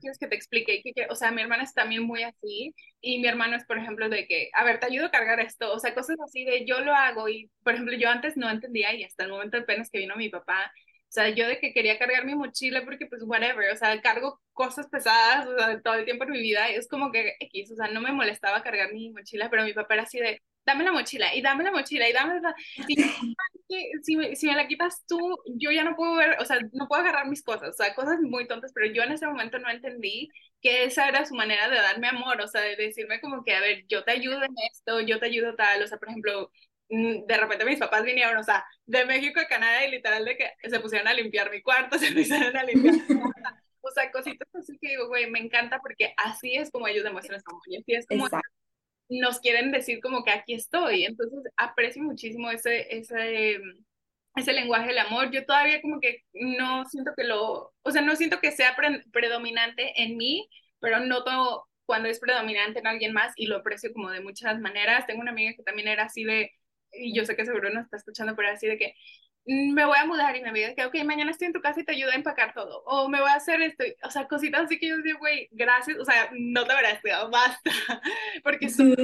[0.00, 0.82] quieres, que te explique?
[1.10, 4.26] o sea, mi hermana es también muy así y mi hermano es, por ejemplo, de
[4.26, 5.72] que, a ver, te ayudo a cargar esto.
[5.72, 8.94] O sea, cosas así de yo lo hago y, por ejemplo, yo antes no entendía
[8.94, 10.72] y hasta el momento apenas que vino mi papá,
[11.12, 14.40] o sea, yo de que quería cargar mi mochila porque pues whatever, o sea, cargo
[14.54, 17.76] cosas pesadas, o sea, todo el tiempo en mi vida es como que X, o
[17.76, 20.92] sea, no me molestaba cargar mi mochila, pero mi papá era así de, dame la
[20.92, 22.54] mochila y dame la mochila y dame la...
[24.02, 26.88] Si, me, si me la quitas tú, yo ya no puedo ver, o sea, no
[26.88, 29.70] puedo agarrar mis cosas, o sea, cosas muy tontas, pero yo en ese momento no
[29.70, 30.28] entendí
[30.60, 33.60] que esa era su manera de darme amor, o sea, de decirme como que, a
[33.60, 36.50] ver, yo te ayudo en esto, yo te ayudo tal, o sea, por ejemplo,
[36.90, 40.36] mm, de repente mis papás vinieron, o sea, de México a Canadá y literal de
[40.36, 42.94] que se pusieron a limpiar mi cuarto, se pusieron a limpiar
[43.82, 47.40] o sea, cositas así que digo, güey, me encanta porque así es como ellos demuestran
[47.40, 48.28] su amor y así es como
[49.20, 53.60] nos quieren decir como que aquí estoy, entonces aprecio muchísimo ese, ese,
[54.36, 58.16] ese lenguaje del amor, yo todavía como que no siento que lo, o sea, no
[58.16, 58.76] siento que sea
[59.12, 60.48] predominante en mí,
[60.80, 65.06] pero noto cuando es predominante en alguien más y lo aprecio como de muchas maneras.
[65.06, 66.50] Tengo una amiga que también era así de,
[66.92, 68.94] y yo sé que seguro no está escuchando, pero así de que
[69.44, 71.80] me voy a mudar y me voy a que, ok, mañana estoy en tu casa
[71.80, 74.62] y te ayudo a empacar todo, o me voy a hacer esto, o sea, cositas
[74.62, 77.70] así que yo digo, güey, gracias, o sea, no te verás estudiado, basta,
[78.44, 78.94] porque son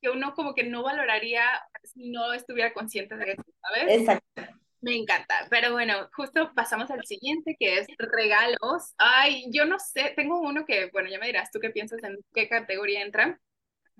[0.00, 1.42] que uno como que no valoraría
[1.82, 4.00] si no estuviera consciente de eso, ¿sabes?
[4.00, 4.42] Exacto.
[4.80, 8.94] Me encanta, pero bueno, justo pasamos al siguiente que es regalos.
[8.96, 12.16] Ay, yo no sé, tengo uno que, bueno, ya me dirás tú qué piensas en
[12.32, 13.40] qué categoría entra,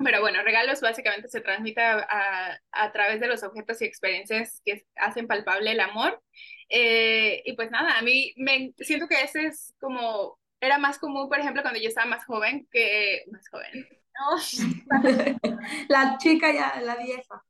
[0.02, 4.84] pero bueno, regalos básicamente se transmite a, a, través de los objetos y experiencias que
[4.96, 6.22] hacen palpable el amor.
[6.68, 11.28] Eh, y pues nada, a mí me siento que ese es como, era más común,
[11.28, 13.88] por ejemplo, cuando yo estaba más joven, que más joven.
[15.88, 17.44] la chica ya, la vieja.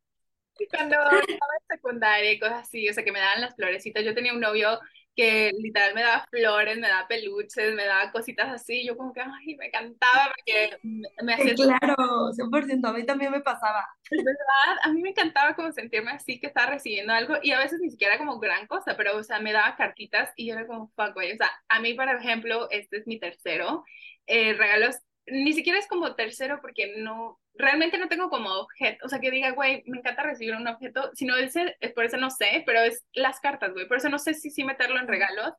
[0.70, 4.04] Cuando estaba en secundaria y cosas así, o sea, que me daban las florecitas.
[4.04, 4.80] Yo tenía un novio
[5.18, 8.86] que literal me daba flores, me daba peluches, me daba cositas así.
[8.86, 10.78] Yo como que, ay, me encantaba porque
[11.24, 11.56] me hacía...
[11.56, 11.96] Claro,
[12.32, 13.84] 100%, a mí también me pasaba.
[14.12, 17.80] Verdad, a mí me encantaba como sentirme así, que estaba recibiendo algo y a veces
[17.80, 20.92] ni siquiera como gran cosa, pero, o sea, me daba cartitas y yo era como,
[20.94, 21.32] fuck, güey.
[21.32, 23.84] O sea, a mí, por ejemplo, este es mi tercero.
[24.28, 24.98] Eh, regalos
[25.30, 29.30] ni siquiera es como tercero porque no, realmente no tengo como objeto, o sea, que
[29.30, 33.04] diga, güey, me encanta recibir un objeto, sino ese, por eso no sé, pero es
[33.12, 35.52] las cartas, güey, por eso no sé si sí meterlo en regalos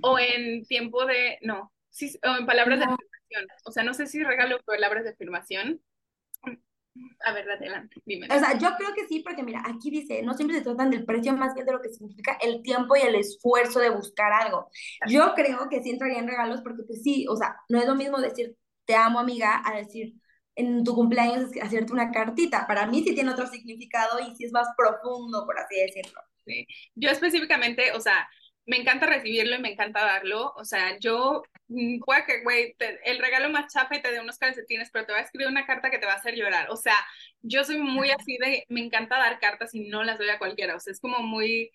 [0.00, 4.06] o en tiempo de, no, sí, o en palabras de afirmación, o sea, no sé
[4.06, 5.80] si regalo palabras de afirmación.
[7.20, 8.26] A ver, adelante, dime.
[8.26, 11.04] O sea, yo creo que sí, porque mira, aquí dice, no siempre se tratan del
[11.04, 14.68] precio más bien de lo que significa el tiempo y el esfuerzo de buscar algo.
[15.06, 17.94] Yo creo que sí entraría en regalos porque pues sí, o sea, no es lo
[17.94, 18.56] mismo decir,
[18.88, 20.14] te amo amiga, a decir,
[20.56, 22.66] en tu cumpleaños hacerte una cartita.
[22.66, 26.22] Para mí sí tiene otro significado y sí es más profundo, por así decirlo.
[26.46, 26.66] Sí.
[26.94, 28.26] Yo específicamente, o sea,
[28.66, 30.54] me encanta recibirlo y me encanta darlo.
[30.56, 32.74] O sea, yo, mm, puede que, güey,
[33.04, 35.66] el regalo más chafa y te dé unos calcetines, pero te va a escribir una
[35.66, 36.70] carta que te va a hacer llorar.
[36.70, 36.96] O sea,
[37.42, 40.76] yo soy muy así de, me encanta dar cartas y no las doy a cualquiera.
[40.76, 41.70] O sea, es como muy,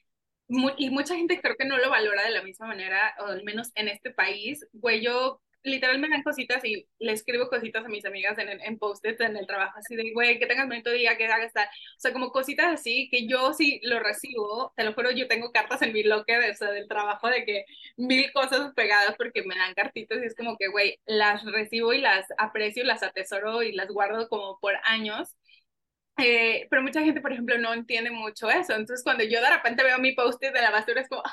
[0.48, 3.44] muy, y mucha gente creo que no lo valora de la misma manera, o al
[3.44, 4.66] menos en este país.
[4.74, 8.78] Güey, yo literal me dan cositas y le escribo cositas a mis amigas en, en
[8.80, 12.00] post-it en el trabajo, así de, güey, que tengas bonito día, que hagas estar, o
[12.00, 15.82] sea, como cositas así, que yo sí lo recibo, te lo juro, yo tengo cartas
[15.82, 17.66] en mi locker, o sea, del trabajo de que
[17.98, 22.00] mil cosas pegadas porque me dan cartitas y es como que, güey, las recibo y
[22.02, 25.36] las aprecio, las atesoro y las guardo como por años.
[26.18, 28.74] Eh, pero mucha gente, por ejemplo, no entiende mucho eso.
[28.74, 31.24] Entonces, cuando yo de repente veo mi post-it de la basura, es como,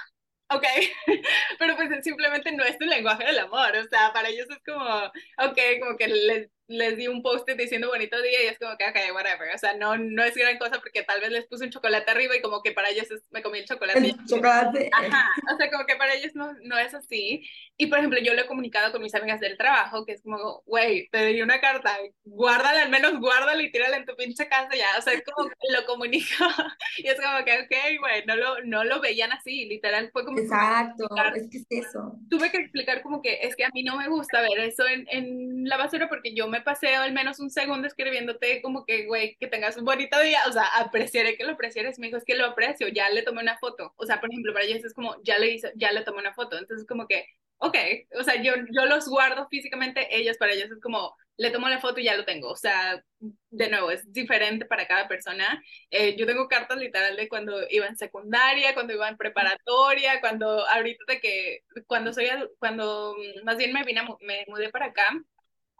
[0.50, 0.64] ok,
[1.58, 4.84] pero pues simplemente no es tu lenguaje del amor, o sea, para ellos es como,
[4.84, 8.84] ok, como que les, les di un post diciendo bonito día y es como que,
[8.84, 11.70] ok, whatever, o sea, no, no es gran cosa porque tal vez les puse un
[11.70, 13.98] chocolate arriba y como que para ellos es, me comí el chocolate.
[13.98, 14.88] El chocolate.
[14.92, 17.42] Ajá, o sea, como que para ellos no, no es así.
[17.76, 20.62] Y por ejemplo, yo lo he comunicado con mis amigas del trabajo, que es como,
[20.64, 24.70] güey, te di una carta, guárdala, al menos guárdala y tírala en tu pinche casa
[24.76, 26.26] ya, o sea, es como lo comunico
[26.98, 30.38] y es como que, ok, güey, no lo, no lo veían así, literal, fue como...
[30.38, 32.16] Exacto, es que es eso.
[32.28, 35.06] Tuve que explicar como que es que a mí no me gusta ver eso en,
[35.10, 39.36] en la basura porque yo me paseo al menos un segundo escribiéndote como que, güey,
[39.38, 42.36] que tengas un bonito día, o sea, apreciaré que lo aprecieres, me dijo, es que
[42.36, 45.16] lo aprecio, ya le tomé una foto, o sea, por ejemplo, para ellos es como,
[45.22, 47.26] ya le hice, ya le tomé una foto, entonces como que,
[47.58, 47.76] ok,
[48.18, 51.80] o sea, yo, yo los guardo físicamente, ellos para ellos es como, le tomo la
[51.80, 53.02] foto y ya lo tengo, o sea,
[53.50, 55.62] de nuevo, es diferente para cada persona.
[55.90, 60.66] Eh, yo tengo cartas literal de cuando iba en secundaria, cuando iba en preparatoria, cuando
[60.68, 65.08] ahorita de que, cuando soy, cuando más bien me vine, me mudé para acá,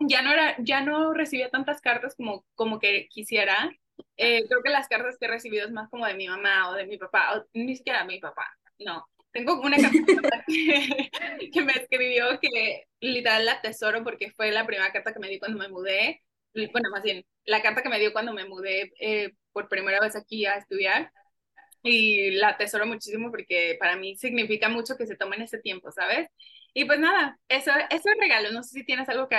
[0.01, 3.70] ya no, era, ya no recibía tantas cartas como, como que quisiera.
[4.16, 6.74] Eh, creo que las cartas que he recibido es más como de mi mamá o
[6.74, 8.46] de mi papá, o ni siquiera de mi papá,
[8.78, 9.07] no.
[9.32, 11.11] Tengo una carta que,
[11.53, 15.38] que, me escribió que literal la tesoro porque fue la primera carta que me dio
[15.38, 16.22] cuando me mudé.
[16.53, 20.16] Bueno, más bien, la carta que me dio cuando me mudé eh, por primera vez
[20.16, 21.12] aquí a estudiar.
[21.82, 26.28] Y la tesoro muchísimo porque para mí significa mucho que se tomen ese tiempo, ¿sabes?
[26.75, 28.53] Y pues nada, eso, eso es regalo.
[28.53, 29.37] No sé si tienes algo que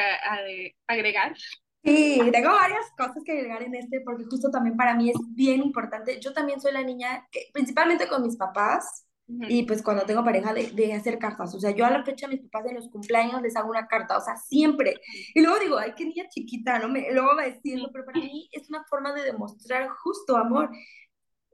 [0.88, 1.36] agregar.
[1.84, 5.62] Sí, tengo varias cosas que agregar en este porque justo también para mí es bien
[5.62, 6.20] importante.
[6.20, 9.06] Yo también soy la niña que principalmente con mis papás
[9.48, 11.56] y pues cuando tengo pareja de, de, hacer cartas.
[11.56, 13.88] O sea, yo a la fecha a mis papás en los cumpleaños les hago una
[13.88, 14.96] carta, o sea, siempre.
[15.34, 16.90] Y luego digo, ay, qué niña chiquita, ¿no?
[16.90, 20.70] Me, luego va diciendo, pero para mí es una forma de demostrar justo amor.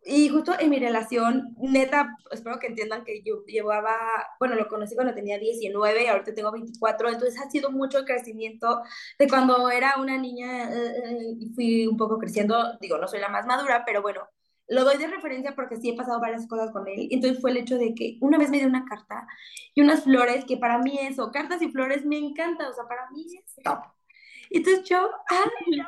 [0.05, 3.97] Y justo en mi relación, neta, espero que entiendan que yo llevaba,
[4.39, 8.81] bueno, lo conocí cuando tenía 19, ahorita tengo 24, entonces ha sido mucho el crecimiento
[9.19, 13.19] de cuando era una niña eh, eh, y fui un poco creciendo, digo, no soy
[13.19, 14.21] la más madura, pero bueno,
[14.69, 17.07] lo doy de referencia porque sí he pasado varias cosas con él.
[17.11, 19.27] Entonces fue el hecho de que una vez me dio una carta
[19.73, 23.09] y unas flores, que para mí eso, cartas y flores me encanta, o sea, para
[23.11, 23.79] mí es top.
[24.49, 25.85] Entonces yo, ¡ay, no!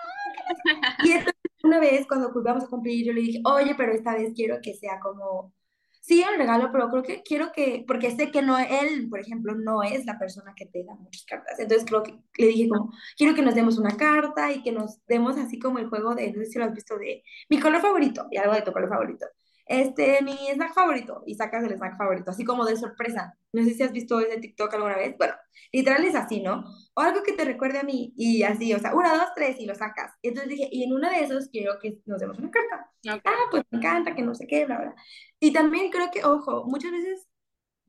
[1.06, 1.34] Y entonces
[1.64, 4.74] una vez cuando vamos a cumplir, yo le dije, oye, pero esta vez quiero que
[4.74, 5.54] sea como
[6.02, 9.54] sí, el regalo, pero creo que quiero que, porque sé que no, él, por ejemplo,
[9.56, 11.60] no es la persona que te da muchas cartas.
[11.60, 15.06] Entonces creo que le dije como, quiero que nos demos una carta y que nos
[15.06, 17.82] demos así como el juego de, no sé si lo has visto, de mi color
[17.82, 19.28] favorito y algo de tu color favorito
[19.70, 23.38] este, mi snack favorito, y sacas el snack favorito, así como de sorpresa.
[23.54, 25.16] No sé si has visto ese TikTok alguna vez.
[25.16, 25.36] Bueno,
[25.72, 26.66] literal es así, ¿no?
[26.96, 29.68] O algo que te recuerde a mí, y así, o sea, una, dos, tres, y
[29.68, 30.12] lo sacas.
[30.24, 32.92] Y entonces dije, y en una de esos quiero que nos demos una carta.
[33.26, 34.96] Ah, pues me encanta, que no sé qué, bla, bla.
[35.40, 37.28] Y también creo que, ojo, muchas veces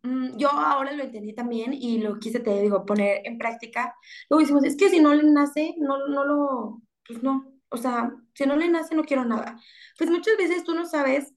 [0.03, 3.95] mm, yo ahora lo entendí también y lo quise, te digo, poner en práctica.
[4.28, 8.12] Luego decimos, es que si no le nace, no, no lo, pues no, o sea,
[8.35, 9.59] si no le nace, no quiero nada.
[9.99, 11.33] Pues muchas veces tú no sabes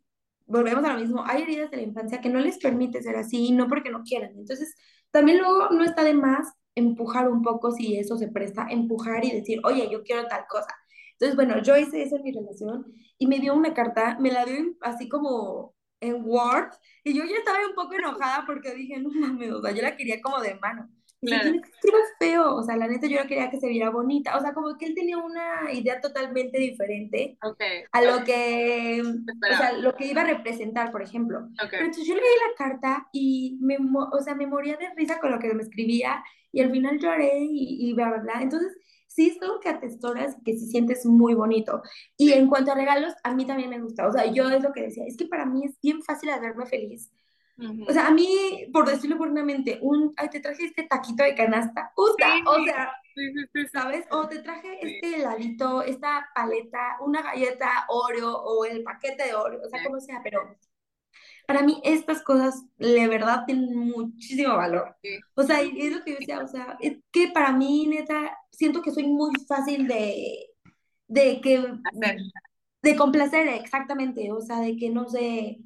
[0.45, 3.51] volvemos a lo mismo, hay heridas de la infancia que no les permite ser así,
[3.51, 4.31] no porque no quieran.
[4.37, 4.75] Entonces,
[5.11, 9.31] también luego no está de más empujar un poco si eso se presta, empujar y
[9.31, 10.73] decir, oye, yo quiero tal cosa.
[11.13, 12.85] Entonces, bueno, yo hice eso en mi relación
[13.17, 16.71] y me dio una carta, me la dio así como en Word
[17.03, 19.95] y yo ya estaba un poco enojada porque dije, no mames, o sea, yo la
[19.95, 20.89] quería como de mano.
[21.25, 21.51] Claro.
[22.19, 24.77] feo, o sea, la neta yo no quería que se viera bonita, o sea, como
[24.77, 27.37] que él tenía una idea totalmente diferente
[27.91, 31.47] a lo que, o sea, lo que iba a representar, por ejemplo.
[31.69, 35.31] Pero entonces yo leí la carta y me, o sea, me moría de risa con
[35.31, 38.41] lo que me escribía y al final lloré y, y bla, bla, bla.
[38.41, 41.81] Entonces, sí es algo que atestoras que si sientes muy bonito.
[42.17, 44.73] Y en cuanto a regalos, a mí también me gusta, o sea, yo es lo
[44.73, 47.11] que decía, es que para mí es bien fácil hacerme feliz
[47.57, 51.91] o sea, a mí, por decirlo puramente, un, ay, te traje este taquito de canasta,
[51.95, 52.93] puta, o sea,
[53.71, 54.05] ¿sabes?
[54.09, 59.61] O te traje este heladito, esta paleta, una galleta Oreo o el paquete de Oreo,
[59.63, 60.57] o sea, como sea, pero
[61.45, 64.95] para mí estas cosas de verdad tienen muchísimo valor.
[65.35, 68.81] O sea, es lo que yo decía, o sea, es que para mí, neta, siento
[68.81, 70.47] que soy muy fácil de,
[71.07, 71.63] de que...
[72.81, 75.61] De complacer, exactamente, o sea, de que no sé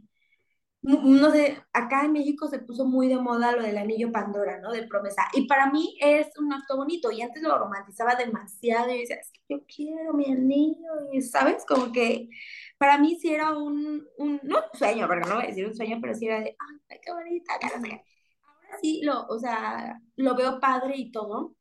[0.88, 4.72] no sé, acá en México se puso muy de moda lo del anillo Pandora, ¿no?
[4.72, 5.24] De promesa.
[5.34, 9.30] Y para mí es un acto bonito y antes lo romantizaba demasiado y decía, es
[9.32, 11.66] que yo quiero mi anillo y, ¿sabes?
[11.68, 12.30] Como que
[12.78, 15.76] para mí sí era un, un no un sueño, porque no voy a decir un
[15.76, 16.56] sueño, pero sí era de,
[16.90, 21.54] ay, qué bonita, Ahora sí, lo, o sea, lo veo padre y todo,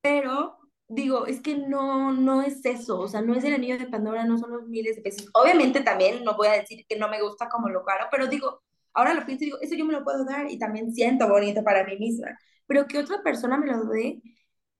[0.00, 0.58] pero
[0.88, 4.24] digo, es que no, no es eso, o sea, no es el anillo de Pandora,
[4.24, 5.28] no son los miles de pesos.
[5.34, 8.63] Obviamente también no voy a decir que no me gusta como lo caro, pero digo,
[8.94, 11.62] ahora lo pienso y digo, eso yo me lo puedo dar y también siento bonito
[11.62, 14.22] para mí misma, pero que otra persona me lo dé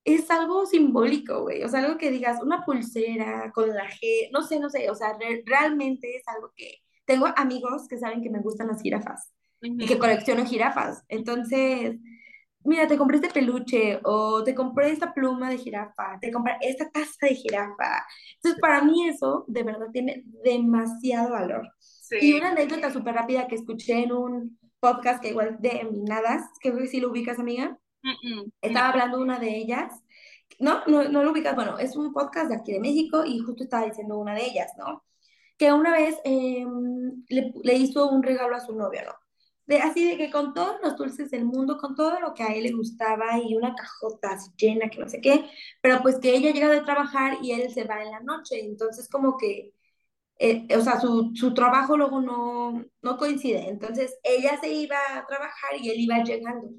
[0.05, 4.43] es algo simbólico, güey, o sea, algo que digas, una pulsera con la G, no
[4.43, 8.41] sé, no sé, o sea, realmente es algo que tengo amigos que saben que me
[8.41, 11.99] gustan las jirafas y que colecciono jirafas, entonces
[12.65, 16.91] mira, te compré este peluche o te compré esta pluma de jirafa, te compré esta
[16.91, 18.07] taza de jirafa.
[18.37, 21.71] Entonces, para mí eso de verdad tiene demasiado valor.
[22.21, 26.87] Y una anécdota súper rápida que escuché en un podcast que igual de Minadas, que
[26.87, 27.79] si lo ubicas, amiga.
[28.61, 29.93] Estaba hablando una de ellas.
[30.59, 31.55] No, no, no lo ubicas.
[31.55, 34.73] Bueno, es un podcast de aquí de México y justo estaba diciendo una de ellas,
[34.77, 35.05] ¿no?
[35.57, 39.13] Que una vez em, le, le hizo un regalo a su novio, ¿no?
[39.67, 42.55] de, así de que con todos los dulces del mundo, con todo lo que a
[42.55, 45.47] él le gustaba y una cajota así llena, que no sé qué,
[45.81, 49.09] pero pues que ella llega de trabajar y él se va en la noche, entonces
[49.09, 49.73] como que,
[50.39, 55.26] eh, o sea, su, su, trabajo luego no, no coincide, entonces ella se iba a
[55.26, 56.70] trabajar y él iba llegando.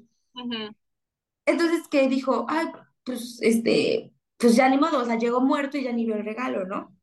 [1.46, 2.66] Entonces que dijo, ay,
[3.04, 6.24] pues este, pues ya ni modo, o sea, llegó muerto y ya ni vio el
[6.24, 6.94] regalo, ¿no?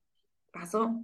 [0.51, 1.03] Pasó.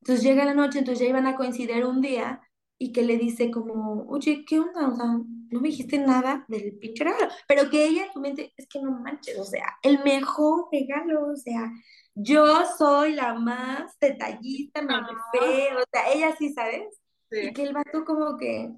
[0.00, 2.40] Entonces llega la noche, entonces ya iban a coincidir un día
[2.78, 4.88] y que le dice como, oye, ¿qué onda?
[4.88, 8.52] O sea, no me dijiste nada del pinche regalo, pero que ella en su mente,
[8.56, 11.70] es que no manches, o sea, el mejor regalo, o sea,
[12.14, 17.00] yo soy la más detallista, me refiero, o sea, ella sí, ¿sabes?
[17.30, 18.70] Y que el vato como que,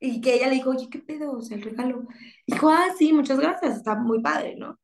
[0.00, 1.32] y que ella le dijo, oye, ¿qué pedo?
[1.32, 2.06] O sea, el regalo.
[2.46, 4.78] Dijo, ah, sí, muchas gracias, está muy padre, ¿no?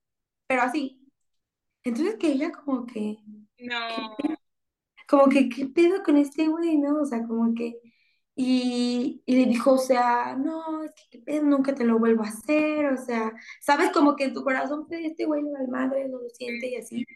[0.47, 1.01] Pero así.
[1.85, 3.19] Entonces que ella como que...
[3.59, 4.17] No.
[5.09, 7.01] Como que, ¿qué pedo con este güey, no?
[7.03, 7.77] O sea, como que
[8.37, 12.25] Y, y le dijo, o sea, no, es que qué pedo, nunca te lo vuelvo
[12.25, 13.33] a hacer, o sea,
[13.63, 16.77] sabes como que en tu corazón este güey no es madre, no lo siente y
[16.77, 17.07] así.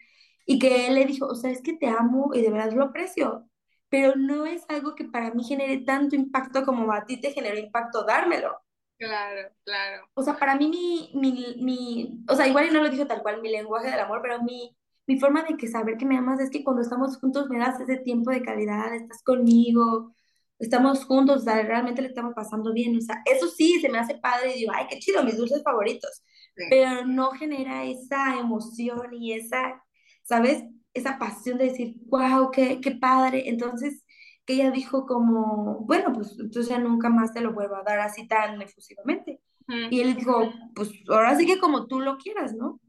[0.49, 2.85] Y que él le dijo, o sea, es que te amo y de verdad lo
[2.85, 3.47] aprecio,
[3.89, 7.57] pero no es algo que para mí genere tanto impacto como a ti te generó
[7.57, 8.57] impacto dármelo.
[8.97, 10.09] Claro, claro.
[10.15, 13.21] O sea, para mí mi, mi, mi, o sea, igual y no lo dijo tal
[13.21, 14.75] cual, mi lenguaje del amor, pero mi,
[15.07, 17.79] mi forma de que saber que me amas es que cuando estamos juntos me das
[17.79, 20.13] ese tiempo de calidad, estás conmigo,
[20.59, 23.99] estamos juntos, o sea, realmente le estamos pasando bien, o sea, eso sí, se me
[23.99, 26.23] hace padre y digo, ay, qué chido, mis dulces favoritos,
[26.55, 26.65] Sí.
[26.69, 29.81] pero no genera esa emoción y esa,
[30.29, 30.63] ¿sabes?
[30.93, 33.49] Esa pasión de decir, wow, qué, qué padre.
[33.49, 34.05] Entonces,
[34.45, 37.99] que ella dijo como, bueno, pues entonces ya nunca más te lo vuelvo a dar
[38.01, 39.41] así tan efusivamente.
[39.69, 42.79] Ujú, Y él dijo, pues ahora sí que como tú lo quieras, ¿no?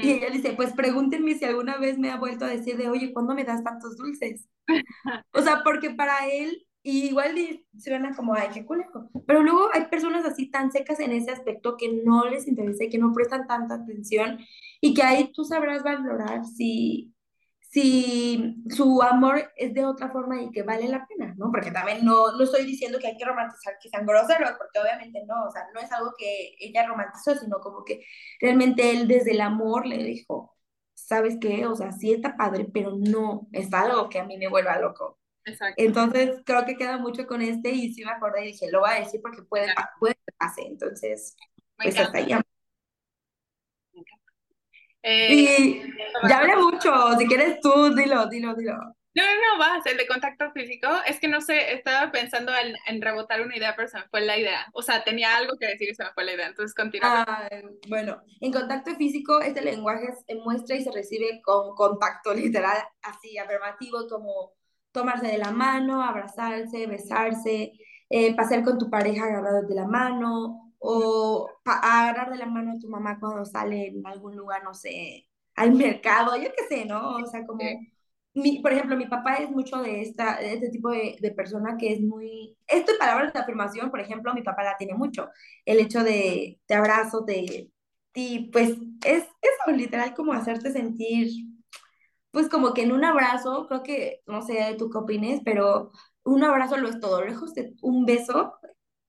[0.00, 0.12] Y ujú.
[0.12, 3.34] ella dice, pues pregúntenme si alguna vez me ha vuelto a decir de, oye, ¿cuándo
[3.34, 4.48] me das tantos dulces?
[5.32, 7.34] O sea, porque para él, y igual
[7.78, 9.08] suena como, ay, qué culejo.
[9.26, 12.90] Pero luego hay personas así tan secas en ese aspecto que no les interesa y
[12.90, 14.38] que no prestan tanta atención
[14.80, 17.14] y que ahí tú sabrás valorar si,
[17.60, 21.50] si su amor es de otra forma y que vale la pena, ¿no?
[21.52, 25.24] Porque también no, no estoy diciendo que hay que romantizar que sean groseros, porque obviamente
[25.26, 28.04] no, o sea, no es algo que ella romantizó, sino como que
[28.40, 30.56] realmente él desde el amor le dijo,
[30.94, 31.66] ¿sabes qué?
[31.66, 35.18] O sea, sí está padre, pero no es algo que a mí me vuelva loco.
[35.44, 35.82] Exacto.
[35.82, 38.90] Entonces, creo que queda mucho con este y sí me acordé y dije, lo voy
[38.90, 40.62] a decir porque puede, pa- puede que pase.
[40.66, 41.36] Entonces,
[41.78, 42.52] me pues hasta encanta, me encanta.
[45.02, 45.80] Eh, Y
[46.28, 48.94] ya hablé mucho, si quieres tú, dilo, dilo, dilo.
[49.14, 50.88] No, no, no, vas, el de contacto físico.
[51.06, 54.22] Es que no sé, estaba pensando en, en rebotar una idea, pero se me fue
[54.22, 54.66] la idea.
[54.72, 56.46] O sea, tenía algo que decir y se me fue la idea.
[56.46, 57.24] Entonces, continúa.
[57.26, 57.50] con- Ah,
[57.88, 63.36] bueno, en contacto físico, este lenguaje se muestra y se recibe con contacto literal, así
[63.38, 64.52] afirmativo, como
[64.92, 67.72] tomarse de la mano, abrazarse, besarse,
[68.10, 72.78] eh, pasear con tu pareja agarrado de la mano, o agarrar de la mano a
[72.78, 77.16] tu mamá cuando sale en algún lugar, no sé, al mercado, yo qué sé, ¿no?
[77.16, 77.62] O sea, como,
[78.34, 81.76] mi, por ejemplo, mi papá es mucho de, esta, de este tipo de, de persona
[81.78, 85.28] que es muy, esto en palabras de afirmación, por ejemplo, mi papá la tiene mucho
[85.66, 87.70] el hecho de te abrazo, de
[88.12, 88.70] ti, pues
[89.06, 91.28] es eso, literal, como hacerte sentir,
[92.32, 95.92] pues como que en un abrazo, creo que, no sé tú qué opines, pero
[96.24, 98.54] un abrazo lo es todo, lejos de un beso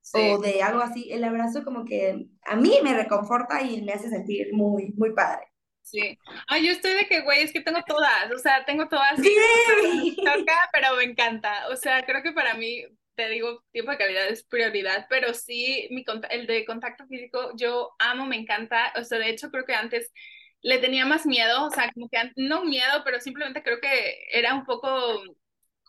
[0.02, 3.94] Sí, o de algo así, el abrazo como que a mí me reconforta y me
[3.94, 5.48] hace sentir muy, muy padre.
[5.82, 6.18] sí.
[6.48, 8.32] Ay, yo estoy de que, güey, es que tengo todas.
[8.32, 10.16] O sea, tengo todas Sí.
[10.24, 11.68] toca, pero me encanta.
[11.70, 12.84] O sea, creo que para mí,
[13.16, 17.92] te digo, tiempo de calidad es prioridad, pero sí, mi, el de contacto físico, yo
[18.00, 18.94] amo, me encanta.
[19.00, 20.12] O sea, de hecho, creo que antes
[20.64, 24.56] le tenía más miedo, o sea, como que no miedo, pero simplemente creo que era
[24.56, 25.22] un poco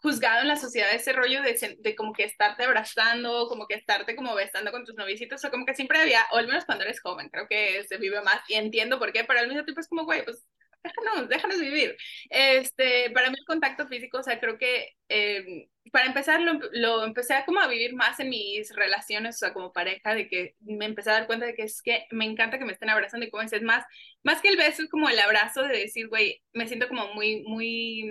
[0.03, 4.17] juzgado en la sociedad ese rollo de, de como que estarte abrazando, como que estarte
[4.17, 7.01] como besando con tus novicitos, o como que siempre había, o al menos cuando eres
[7.01, 9.89] joven, creo que se vive más y entiendo por qué, pero al mismo tiempo es
[9.89, 10.45] como, güey, pues
[10.83, 11.97] déjanos, déjanos vivir.
[12.31, 17.05] Este, para mí el contacto físico, o sea, creo que eh, para empezar lo, lo
[17.05, 20.57] empecé a como a vivir más en mis relaciones, o sea, como pareja, de que
[20.61, 23.27] me empecé a dar cuenta de que es que me encanta que me estén abrazando
[23.27, 23.85] y como dices, más,
[24.23, 27.43] más que el beso, es como el abrazo de decir, güey, me siento como muy,
[27.43, 28.11] muy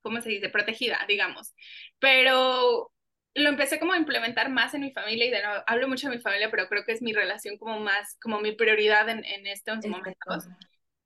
[0.00, 0.48] ¿cómo se dice?
[0.48, 1.54] Protegida, digamos.
[1.98, 2.92] Pero
[3.34, 6.16] lo empecé como a implementar más en mi familia y de nuevo, hablo mucho de
[6.16, 9.46] mi familia, pero creo que es mi relación como más, como mi prioridad en, en
[9.46, 10.48] estos Exacto.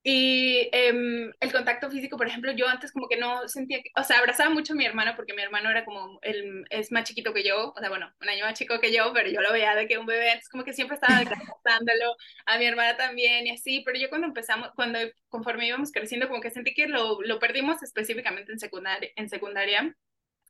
[0.04, 4.02] Y eh, el contacto físico, por ejemplo, yo antes como que no sentía, que, o
[4.02, 7.32] sea, abrazaba mucho a mi hermano porque mi hermano era como, él es más chiquito
[7.32, 9.76] que yo, o sea, bueno, un año más chico que yo, pero yo lo veía
[9.76, 11.18] de que un bebé, entonces como que siempre estaba
[11.64, 14.98] abrazándolo, a mi hermana también y así, pero yo cuando empezamos, cuando
[15.28, 19.96] conforme íbamos creciendo, como que sentí que lo, lo perdimos específicamente en secundaria, en secundaria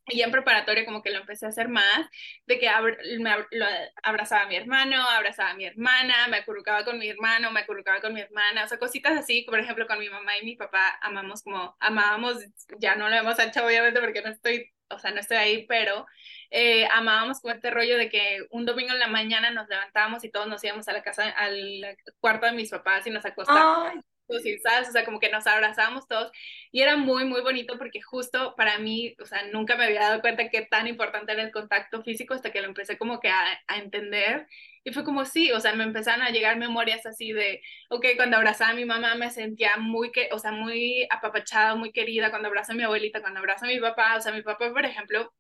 [0.07, 2.09] y en preparatoria como que lo empecé a hacer más,
[2.47, 3.67] de que abr me ab lo
[4.03, 8.01] abrazaba a mi hermano, abrazaba a mi hermana, me acurrucaba con mi hermano, me acurrucaba
[8.01, 10.99] con mi hermana, o sea, cositas así, por ejemplo, con mi mamá y mi papá
[11.03, 12.39] amamos como, amábamos,
[12.79, 16.07] ya no lo hemos hecho obviamente porque no estoy, o sea, no estoy ahí, pero
[16.51, 20.31] eh, amábamos como este rollo de que un domingo en la mañana nos levantábamos y
[20.31, 24.05] todos nos íbamos a la casa, al cuarto de mis papás y nos acostábamos
[24.45, 24.89] Y, ¿sabes?
[24.89, 26.31] O sea, como que nos abrazábamos todos
[26.71, 30.21] y era muy, muy bonito porque justo para mí, o sea, nunca me había dado
[30.21, 33.43] cuenta qué tan importante era el contacto físico hasta que lo empecé como que a,
[33.69, 34.47] a entender
[34.85, 38.37] y fue como sí, o sea, me empezaron a llegar memorias así de, ok, cuando
[38.37, 42.49] abrazaba a mi mamá me sentía muy, que, o sea, muy apapachada, muy querida, cuando
[42.49, 45.33] abrazo a mi abuelita, cuando abrazo a mi papá, o sea, mi papá, por ejemplo,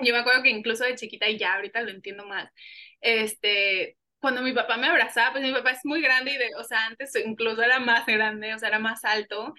[0.00, 2.50] yo me acuerdo que incluso de chiquita y ya ahorita lo entiendo más,
[3.00, 6.64] este, cuando mi papá me abrazaba, pues mi papá es muy grande y de, o
[6.64, 9.54] sea, antes incluso era más grande, o sea, era más alto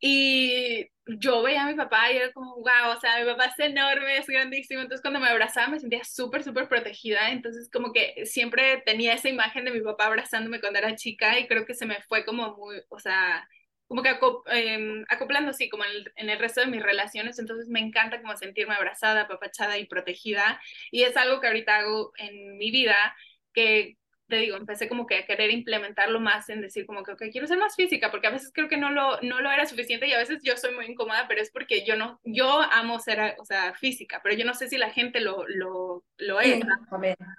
[0.00, 3.58] Y yo veía a mi papá y era como, wow, o sea, mi papá es
[3.60, 4.82] enorme, es grandísimo.
[4.82, 7.30] Entonces cuando me abrazaba me sentía súper, súper protegida.
[7.30, 11.48] Entonces como que siempre tenía esa imagen de mi papá abrazándome cuando era chica y
[11.48, 13.48] creo que se me fue como muy, o sea,
[13.86, 14.10] como que
[14.52, 18.74] em, acoplando así como en el, resto de mis relaciones, entonces me encanta como sentirme
[18.74, 20.60] abrazada, apapachada y protegida
[20.90, 23.14] y es algo que ahorita hago en mi vida
[23.52, 23.98] que
[24.32, 27.46] te digo, empecé como que a querer implementarlo más en decir como que, ok, quiero
[27.46, 30.14] ser más física, porque a veces creo que no lo, no lo era suficiente y
[30.14, 33.44] a veces yo soy muy incómoda, pero es porque yo no, yo amo ser, o
[33.44, 36.64] sea, física, pero yo no sé si la gente lo, lo, lo es.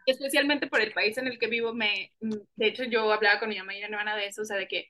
[0.05, 3.57] Especialmente por el país en el que vivo, me, de hecho yo hablaba con mi
[3.57, 4.87] mamá y mi hermana de eso, o sea, de que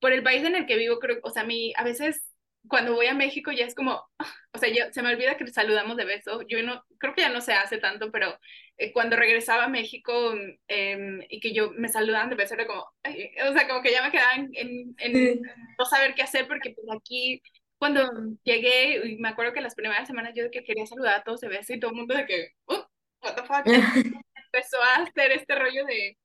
[0.00, 2.24] por el país en el que vivo, creo, o sea, a mí a veces
[2.68, 4.02] cuando voy a México ya es como,
[4.52, 6.42] o sea, yo, se me olvida que saludamos de beso.
[6.48, 8.38] Yo no, creo que ya no se hace tanto, pero
[8.78, 10.34] eh, cuando regresaba a México
[10.68, 14.02] em, y que yo me saludaban de beso era como, o sea, como que ya
[14.02, 15.42] me quedaba en, en,
[15.78, 17.42] no saber qué hacer porque pues aquí
[17.78, 18.10] cuando
[18.42, 21.40] llegué, y me acuerdo que las primeras semanas yo de que quería saludar a todos
[21.40, 22.82] de beso y todo el mundo de que, uh,
[23.22, 23.64] what the fuck,
[24.46, 26.16] empezó a hacer este rollo de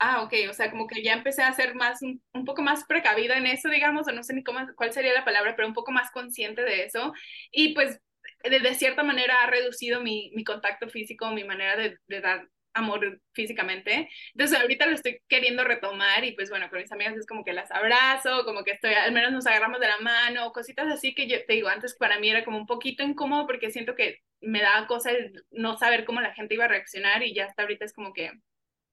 [0.00, 3.36] Ah, ok, o sea, como que ya empecé a ser más, un, poco más precavida
[3.36, 5.90] en eso, digamos, o no sé ni cómo, cuál sería la palabra, pero un poco
[5.90, 7.12] más consciente de eso.
[7.50, 8.00] Y pues,
[8.44, 13.20] de, cierta manera ha reducido mi, mi contacto físico, mi manera de, de, dar amor
[13.32, 14.08] físicamente.
[14.34, 17.52] Entonces, ahorita lo estoy queriendo retomar y pues bueno, con mis amigas es como que
[17.52, 21.26] las abrazo, como que estoy, al menos nos agarramos de la mano, cositas así que
[21.26, 24.60] yo te digo, antes para mí era como un poquito incómodo porque siento que me
[24.60, 27.84] daba cosa el no saber cómo la gente iba a reaccionar y ya hasta ahorita
[27.84, 28.32] es como que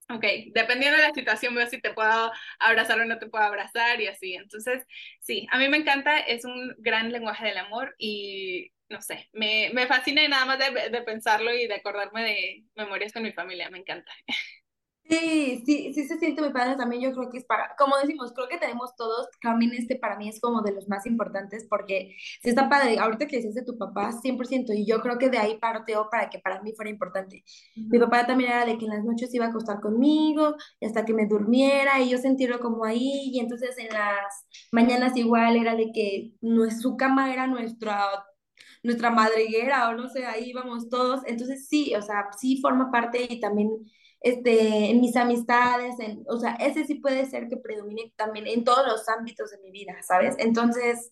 [0.08, 3.99] Ok, dependiendo de la situación veo si te puedo abrazar o no te puedo abrazar
[4.01, 4.36] y así.
[4.36, 4.84] Entonces,
[5.20, 9.72] sí, a mí me encanta, es un gran lenguaje del amor y no sé, me,
[9.74, 13.32] me fascina y nada más de, de pensarlo y de acordarme de memorias con mi
[13.34, 14.12] familia, me encanta.
[15.08, 18.34] Sí, sí, sí se siente muy padre también, yo creo que es para, como decimos,
[18.34, 22.16] creo que tenemos todos, también este para mí es como de los más importantes porque
[22.41, 25.38] si está padre, ahorita que dices de tu papá, 100%, y yo creo que de
[25.38, 27.43] ahí parteo para que para mí fuera importante.
[27.76, 31.06] Mi papá también era de que en las noches iba a acostar conmigo y hasta
[31.06, 35.76] que me durmiera y yo sentirlo como ahí, y entonces en las mañanas igual era
[35.76, 36.34] de que
[36.82, 37.99] su cama era nuestra
[38.84, 43.26] nuestra madriguera o no sé, ahí íbamos todos, entonces sí, o sea, sí forma parte
[43.30, 43.70] y también
[44.26, 48.63] este, en mis amistades, en, o sea, ese sí puede ser que predomine también en
[48.63, 50.36] todos los ámbitos de mi vida, ¿sabes?
[50.39, 51.11] Entonces,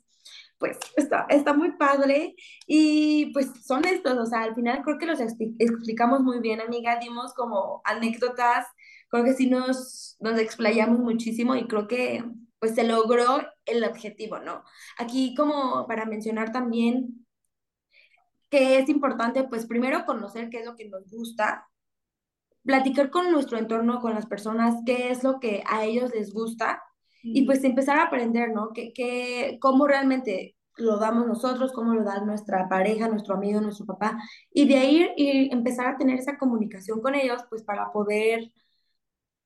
[0.57, 2.35] pues está, está muy padre
[2.65, 6.97] y pues son estos, o sea, al final creo que los explicamos muy bien, amiga,
[6.99, 8.65] dimos como anécdotas,
[9.09, 12.23] creo que sí nos, nos explayamos muchísimo y creo que
[12.57, 14.63] pues se logró el objetivo, ¿no?
[14.97, 17.27] Aquí como para mencionar también
[18.49, 21.67] que es importante, pues primero conocer qué es lo que nos gusta,
[22.63, 26.81] platicar con nuestro entorno, con las personas, qué es lo que a ellos les gusta
[27.21, 28.71] y pues empezar a aprender, ¿no?
[28.73, 34.17] Que, cómo realmente lo damos nosotros, cómo lo da nuestra pareja, nuestro amigo, nuestro papá,
[34.51, 38.51] y de ahí y empezar a tener esa comunicación con ellos, pues para poder,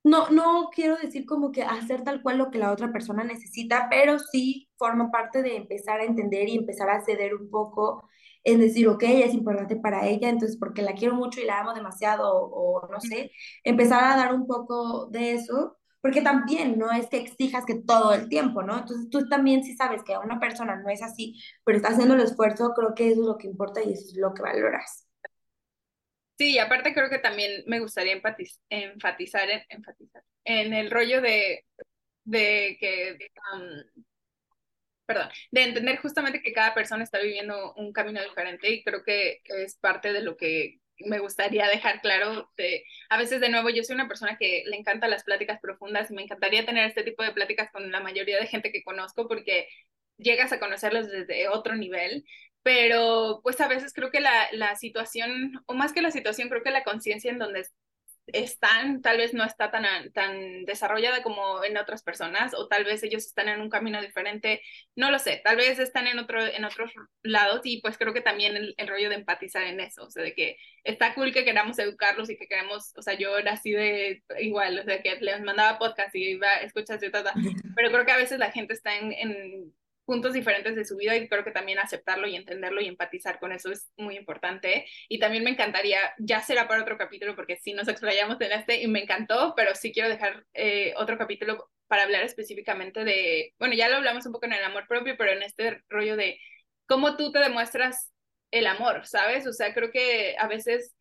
[0.03, 3.87] no, no quiero decir como que hacer tal cual lo que la otra persona necesita,
[3.89, 8.07] pero sí forma parte de empezar a entender y empezar a ceder un poco
[8.47, 11.73] en decir, ok, es importante para ella, entonces porque la quiero mucho y la amo
[11.73, 13.31] demasiado, o, no sé,
[13.63, 18.13] empezar a dar un poco de eso, porque también no es que exijas que todo
[18.13, 18.77] el tiempo, ¿no?
[18.79, 22.13] Entonces tú también si sabes que a una persona no es así, pero está haciendo
[22.15, 25.05] el esfuerzo, creo que eso es lo que importa y eso es lo que valoras.
[26.37, 28.61] Sí, y aparte creo que también me gustaría enfatizar,
[29.49, 31.65] en, enfatizar en el rollo de,
[32.23, 33.17] de que
[35.07, 39.41] perdón, de entender justamente que cada persona está viviendo un camino diferente y creo que
[39.45, 42.51] es parte de lo que me gustaría dejar claro.
[42.57, 46.11] De, a veces, de nuevo, yo soy una persona que le encanta las pláticas profundas
[46.11, 49.27] y me encantaría tener este tipo de pláticas con la mayoría de gente que conozco
[49.27, 49.67] porque
[50.17, 52.25] llegas a conocerlos desde otro nivel,
[52.63, 56.63] pero pues a veces creo que la, la situación, o más que la situación, creo
[56.63, 57.65] que la conciencia en donde
[58.27, 63.03] están, tal vez no está tan, tan desarrollada como en otras personas, o tal vez
[63.03, 64.61] ellos están en un camino diferente,
[64.95, 66.91] no lo sé, tal vez están en, otro, en otros
[67.23, 70.33] lados y pues creo que también el, rollo de empatizar en eso, o sea, de
[70.33, 74.23] que está cool que queramos educarlos y que queremos, o sea, yo era así de
[74.39, 78.17] igual, o sea, que les mandaba podcast y iba a escuchar, pero creo que a
[78.17, 79.73] veces la gente está en
[80.07, 83.51] puntos diferentes de su vida y creo que también aceptarlo y entenderlo y empatizar con
[83.51, 84.85] eso es muy importante.
[85.09, 88.81] Y también me encantaría, ya será para otro capítulo porque sí nos explayamos en este
[88.81, 93.75] y me encantó, pero sí quiero dejar eh, otro capítulo para hablar específicamente de, bueno,
[93.75, 96.39] ya lo hablamos un poco en el amor propio, pero en este rollo de
[96.87, 98.13] cómo tú te demuestras
[98.51, 99.45] el amor, ¿sabes?
[99.45, 100.95] O sea, creo que a veces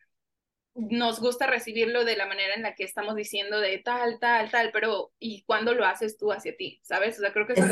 [0.75, 4.73] nos gusta recibirlo de la manera en la que estamos diciendo de tal, tal, tal,
[4.73, 6.81] pero ¿y cuándo lo haces tú hacia ti?
[6.83, 7.19] ¿Sabes?
[7.19, 7.67] O sea, creo que eso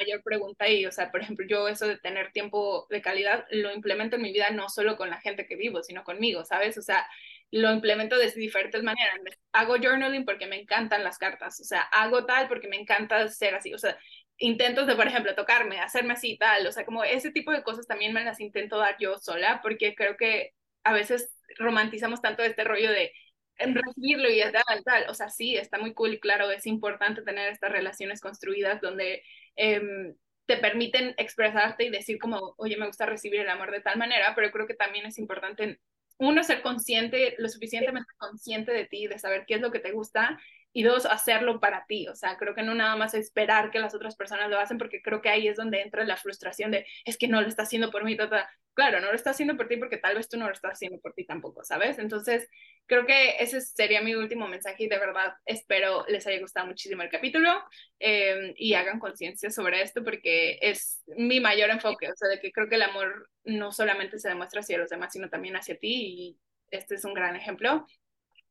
[0.00, 3.72] mayor pregunta y, o sea, por ejemplo, yo eso de tener tiempo de calidad lo
[3.72, 6.78] implemento en mi vida no solo con la gente que vivo, sino conmigo, ¿sabes?
[6.78, 7.06] O sea,
[7.50, 9.14] lo implemento de diferentes maneras.
[9.52, 13.54] Hago journaling porque me encantan las cartas, o sea, hago tal porque me encanta ser
[13.54, 13.98] así, o sea,
[14.38, 17.86] intentos de, por ejemplo, tocarme, hacerme así, tal, o sea, como ese tipo de cosas
[17.86, 20.52] también me las intento dar yo sola porque creo que
[20.84, 23.12] a veces romantizamos tanto este rollo de
[23.58, 27.72] recibirlo y tal, tal, o sea, sí, está muy cool claro, es importante tener estas
[27.72, 29.22] relaciones construidas donde
[29.60, 30.14] em,
[30.46, 34.32] te permiten expresarte y decir como, oye, me gusta recibir el amor de tal manera,
[34.34, 35.78] pero creo que también es importante
[36.18, 39.92] uno, ser consciente, lo suficientemente consciente de ti, de saber qué es lo que te
[39.92, 40.38] gusta,
[40.72, 42.08] y dos, hacerlo para ti.
[42.08, 45.02] O sea, creo que no nada más esperar que las otras personas lo hacen, porque
[45.02, 47.90] creo que ahí es donde entra la frustración de, es que no lo está haciendo
[47.90, 48.48] por mí, tata.
[48.74, 51.00] Claro, no lo está haciendo por ti porque tal vez tú no lo estás haciendo
[51.00, 51.98] por ti tampoco, ¿sabes?
[51.98, 52.48] Entonces,
[52.86, 57.02] creo que ese sería mi último mensaje y de verdad espero les haya gustado muchísimo
[57.02, 57.50] el capítulo
[57.98, 62.52] eh, y hagan conciencia sobre esto porque es mi mayor enfoque, o sea, de que
[62.52, 65.88] creo que el amor no solamente se demuestra hacia los demás, sino también hacia ti
[65.90, 66.38] y
[66.70, 67.86] este es un gran ejemplo.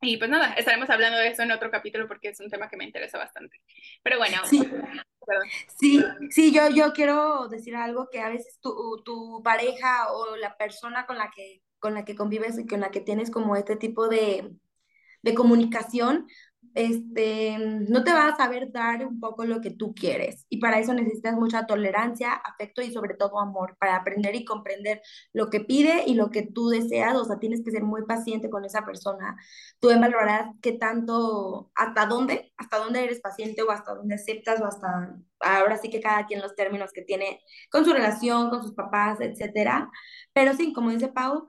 [0.02, 2.78] Y pues nada, estaremos hablando de eso en otro capítulo porque es un tema que
[2.78, 3.62] me interesa bastante.
[4.02, 4.62] Pero bueno, sí,
[5.78, 10.56] sí, sí, yo, yo quiero decir algo que a veces tu, tu pareja o la
[10.58, 13.76] persona con la que con la que convives y con la que tienes como este
[13.76, 14.52] tipo de,
[15.22, 16.28] de comunicación,
[16.76, 20.46] este, no te va a saber dar un poco lo que tú quieres.
[20.50, 25.02] Y para eso necesitas mucha tolerancia, afecto y sobre todo amor, para aprender y comprender
[25.34, 27.16] lo que pide y lo que tú deseas.
[27.16, 29.36] O sea, tienes que ser muy paciente con esa persona.
[29.80, 34.66] Tú valorarás qué tanto, hasta dónde, hasta dónde eres paciente o hasta dónde aceptas o
[34.66, 37.42] hasta, ahora sí que cada quien los términos que tiene
[37.72, 39.90] con su relación, con sus papás, etcétera.
[40.34, 41.48] Pero sí, como dice Pau,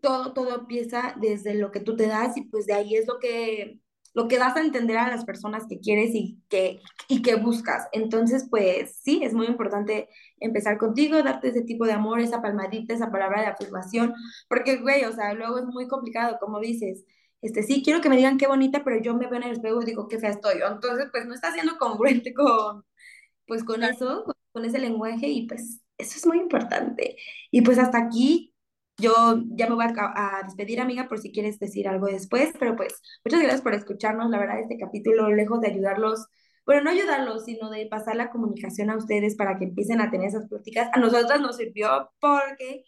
[0.00, 3.18] todo, todo empieza desde lo que tú te das y pues de ahí es lo
[3.18, 3.80] que
[4.18, 7.86] lo que das a entender a las personas que quieres y que, y que buscas.
[7.92, 10.08] Entonces, pues sí, es muy importante
[10.40, 14.12] empezar contigo, darte ese tipo de amor, esa palmadita, esa palabra de afirmación,
[14.48, 17.04] porque, güey, o sea, luego es muy complicado, como dices,
[17.42, 19.82] este, sí, quiero que me digan qué bonita, pero yo me veo en el espejo
[19.82, 20.62] y digo qué fea estoy.
[20.68, 22.84] Entonces, pues no está siendo congruente con,
[23.46, 27.16] pues con eso, con ese lenguaje y pues eso es muy importante.
[27.52, 28.47] Y pues hasta aquí
[28.98, 29.12] yo
[29.50, 33.40] ya me voy a, despedir, amiga, por si quieres decir algo después, pero pues muchas
[33.40, 34.30] gracias por escucharnos.
[34.30, 36.26] La verdad, este capítulo, lejos de ayudarlos,
[36.66, 40.28] bueno, no ayudarlos, sino de pasar la comunicación a ustedes para que empiecen a tener
[40.28, 42.84] esas pláticas, a nosotras nos sirvió porque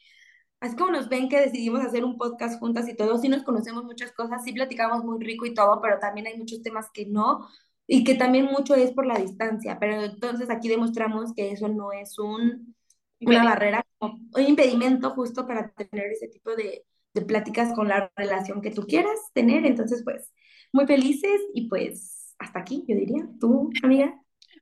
[0.61, 3.85] así como nos ven que decidimos hacer un podcast juntas y todo, sí nos conocemos
[3.85, 7.49] muchas cosas, sí platicamos muy rico y todo, pero también hay muchos temas que no,
[7.87, 11.93] y que también mucho es por la distancia, pero entonces aquí demostramos que eso no
[11.93, 12.77] es un
[13.21, 18.63] una barrera, un impedimento justo para tener ese tipo de, de pláticas con la relación
[18.63, 19.67] que tú quieras tener.
[19.67, 20.33] Entonces, pues,
[20.73, 23.27] muy felices y pues hasta aquí, yo diría.
[23.39, 24.15] ¿Tú, amiga?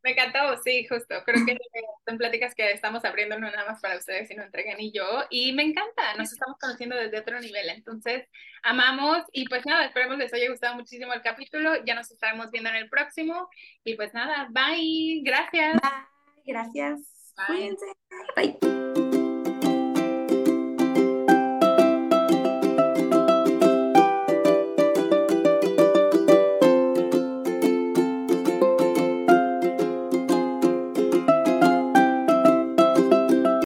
[0.03, 1.15] Me encantó, sí, justo.
[1.25, 1.57] Creo que
[2.07, 5.05] son pláticas que estamos abriendo no nada más para ustedes, sino entre y yo.
[5.31, 7.69] Y me encanta, nos estamos conociendo desde otro nivel.
[7.69, 8.27] Entonces,
[8.63, 11.85] amamos y pues nada, esperemos les haya gustado muchísimo el capítulo.
[11.85, 13.49] Ya nos estaremos viendo en el próximo.
[13.85, 15.23] Y pues nada, bye.
[15.25, 15.75] Gracias.
[15.81, 17.18] Bye, gracias.
[17.47, 17.77] Bye.
[18.37, 19.08] Bye.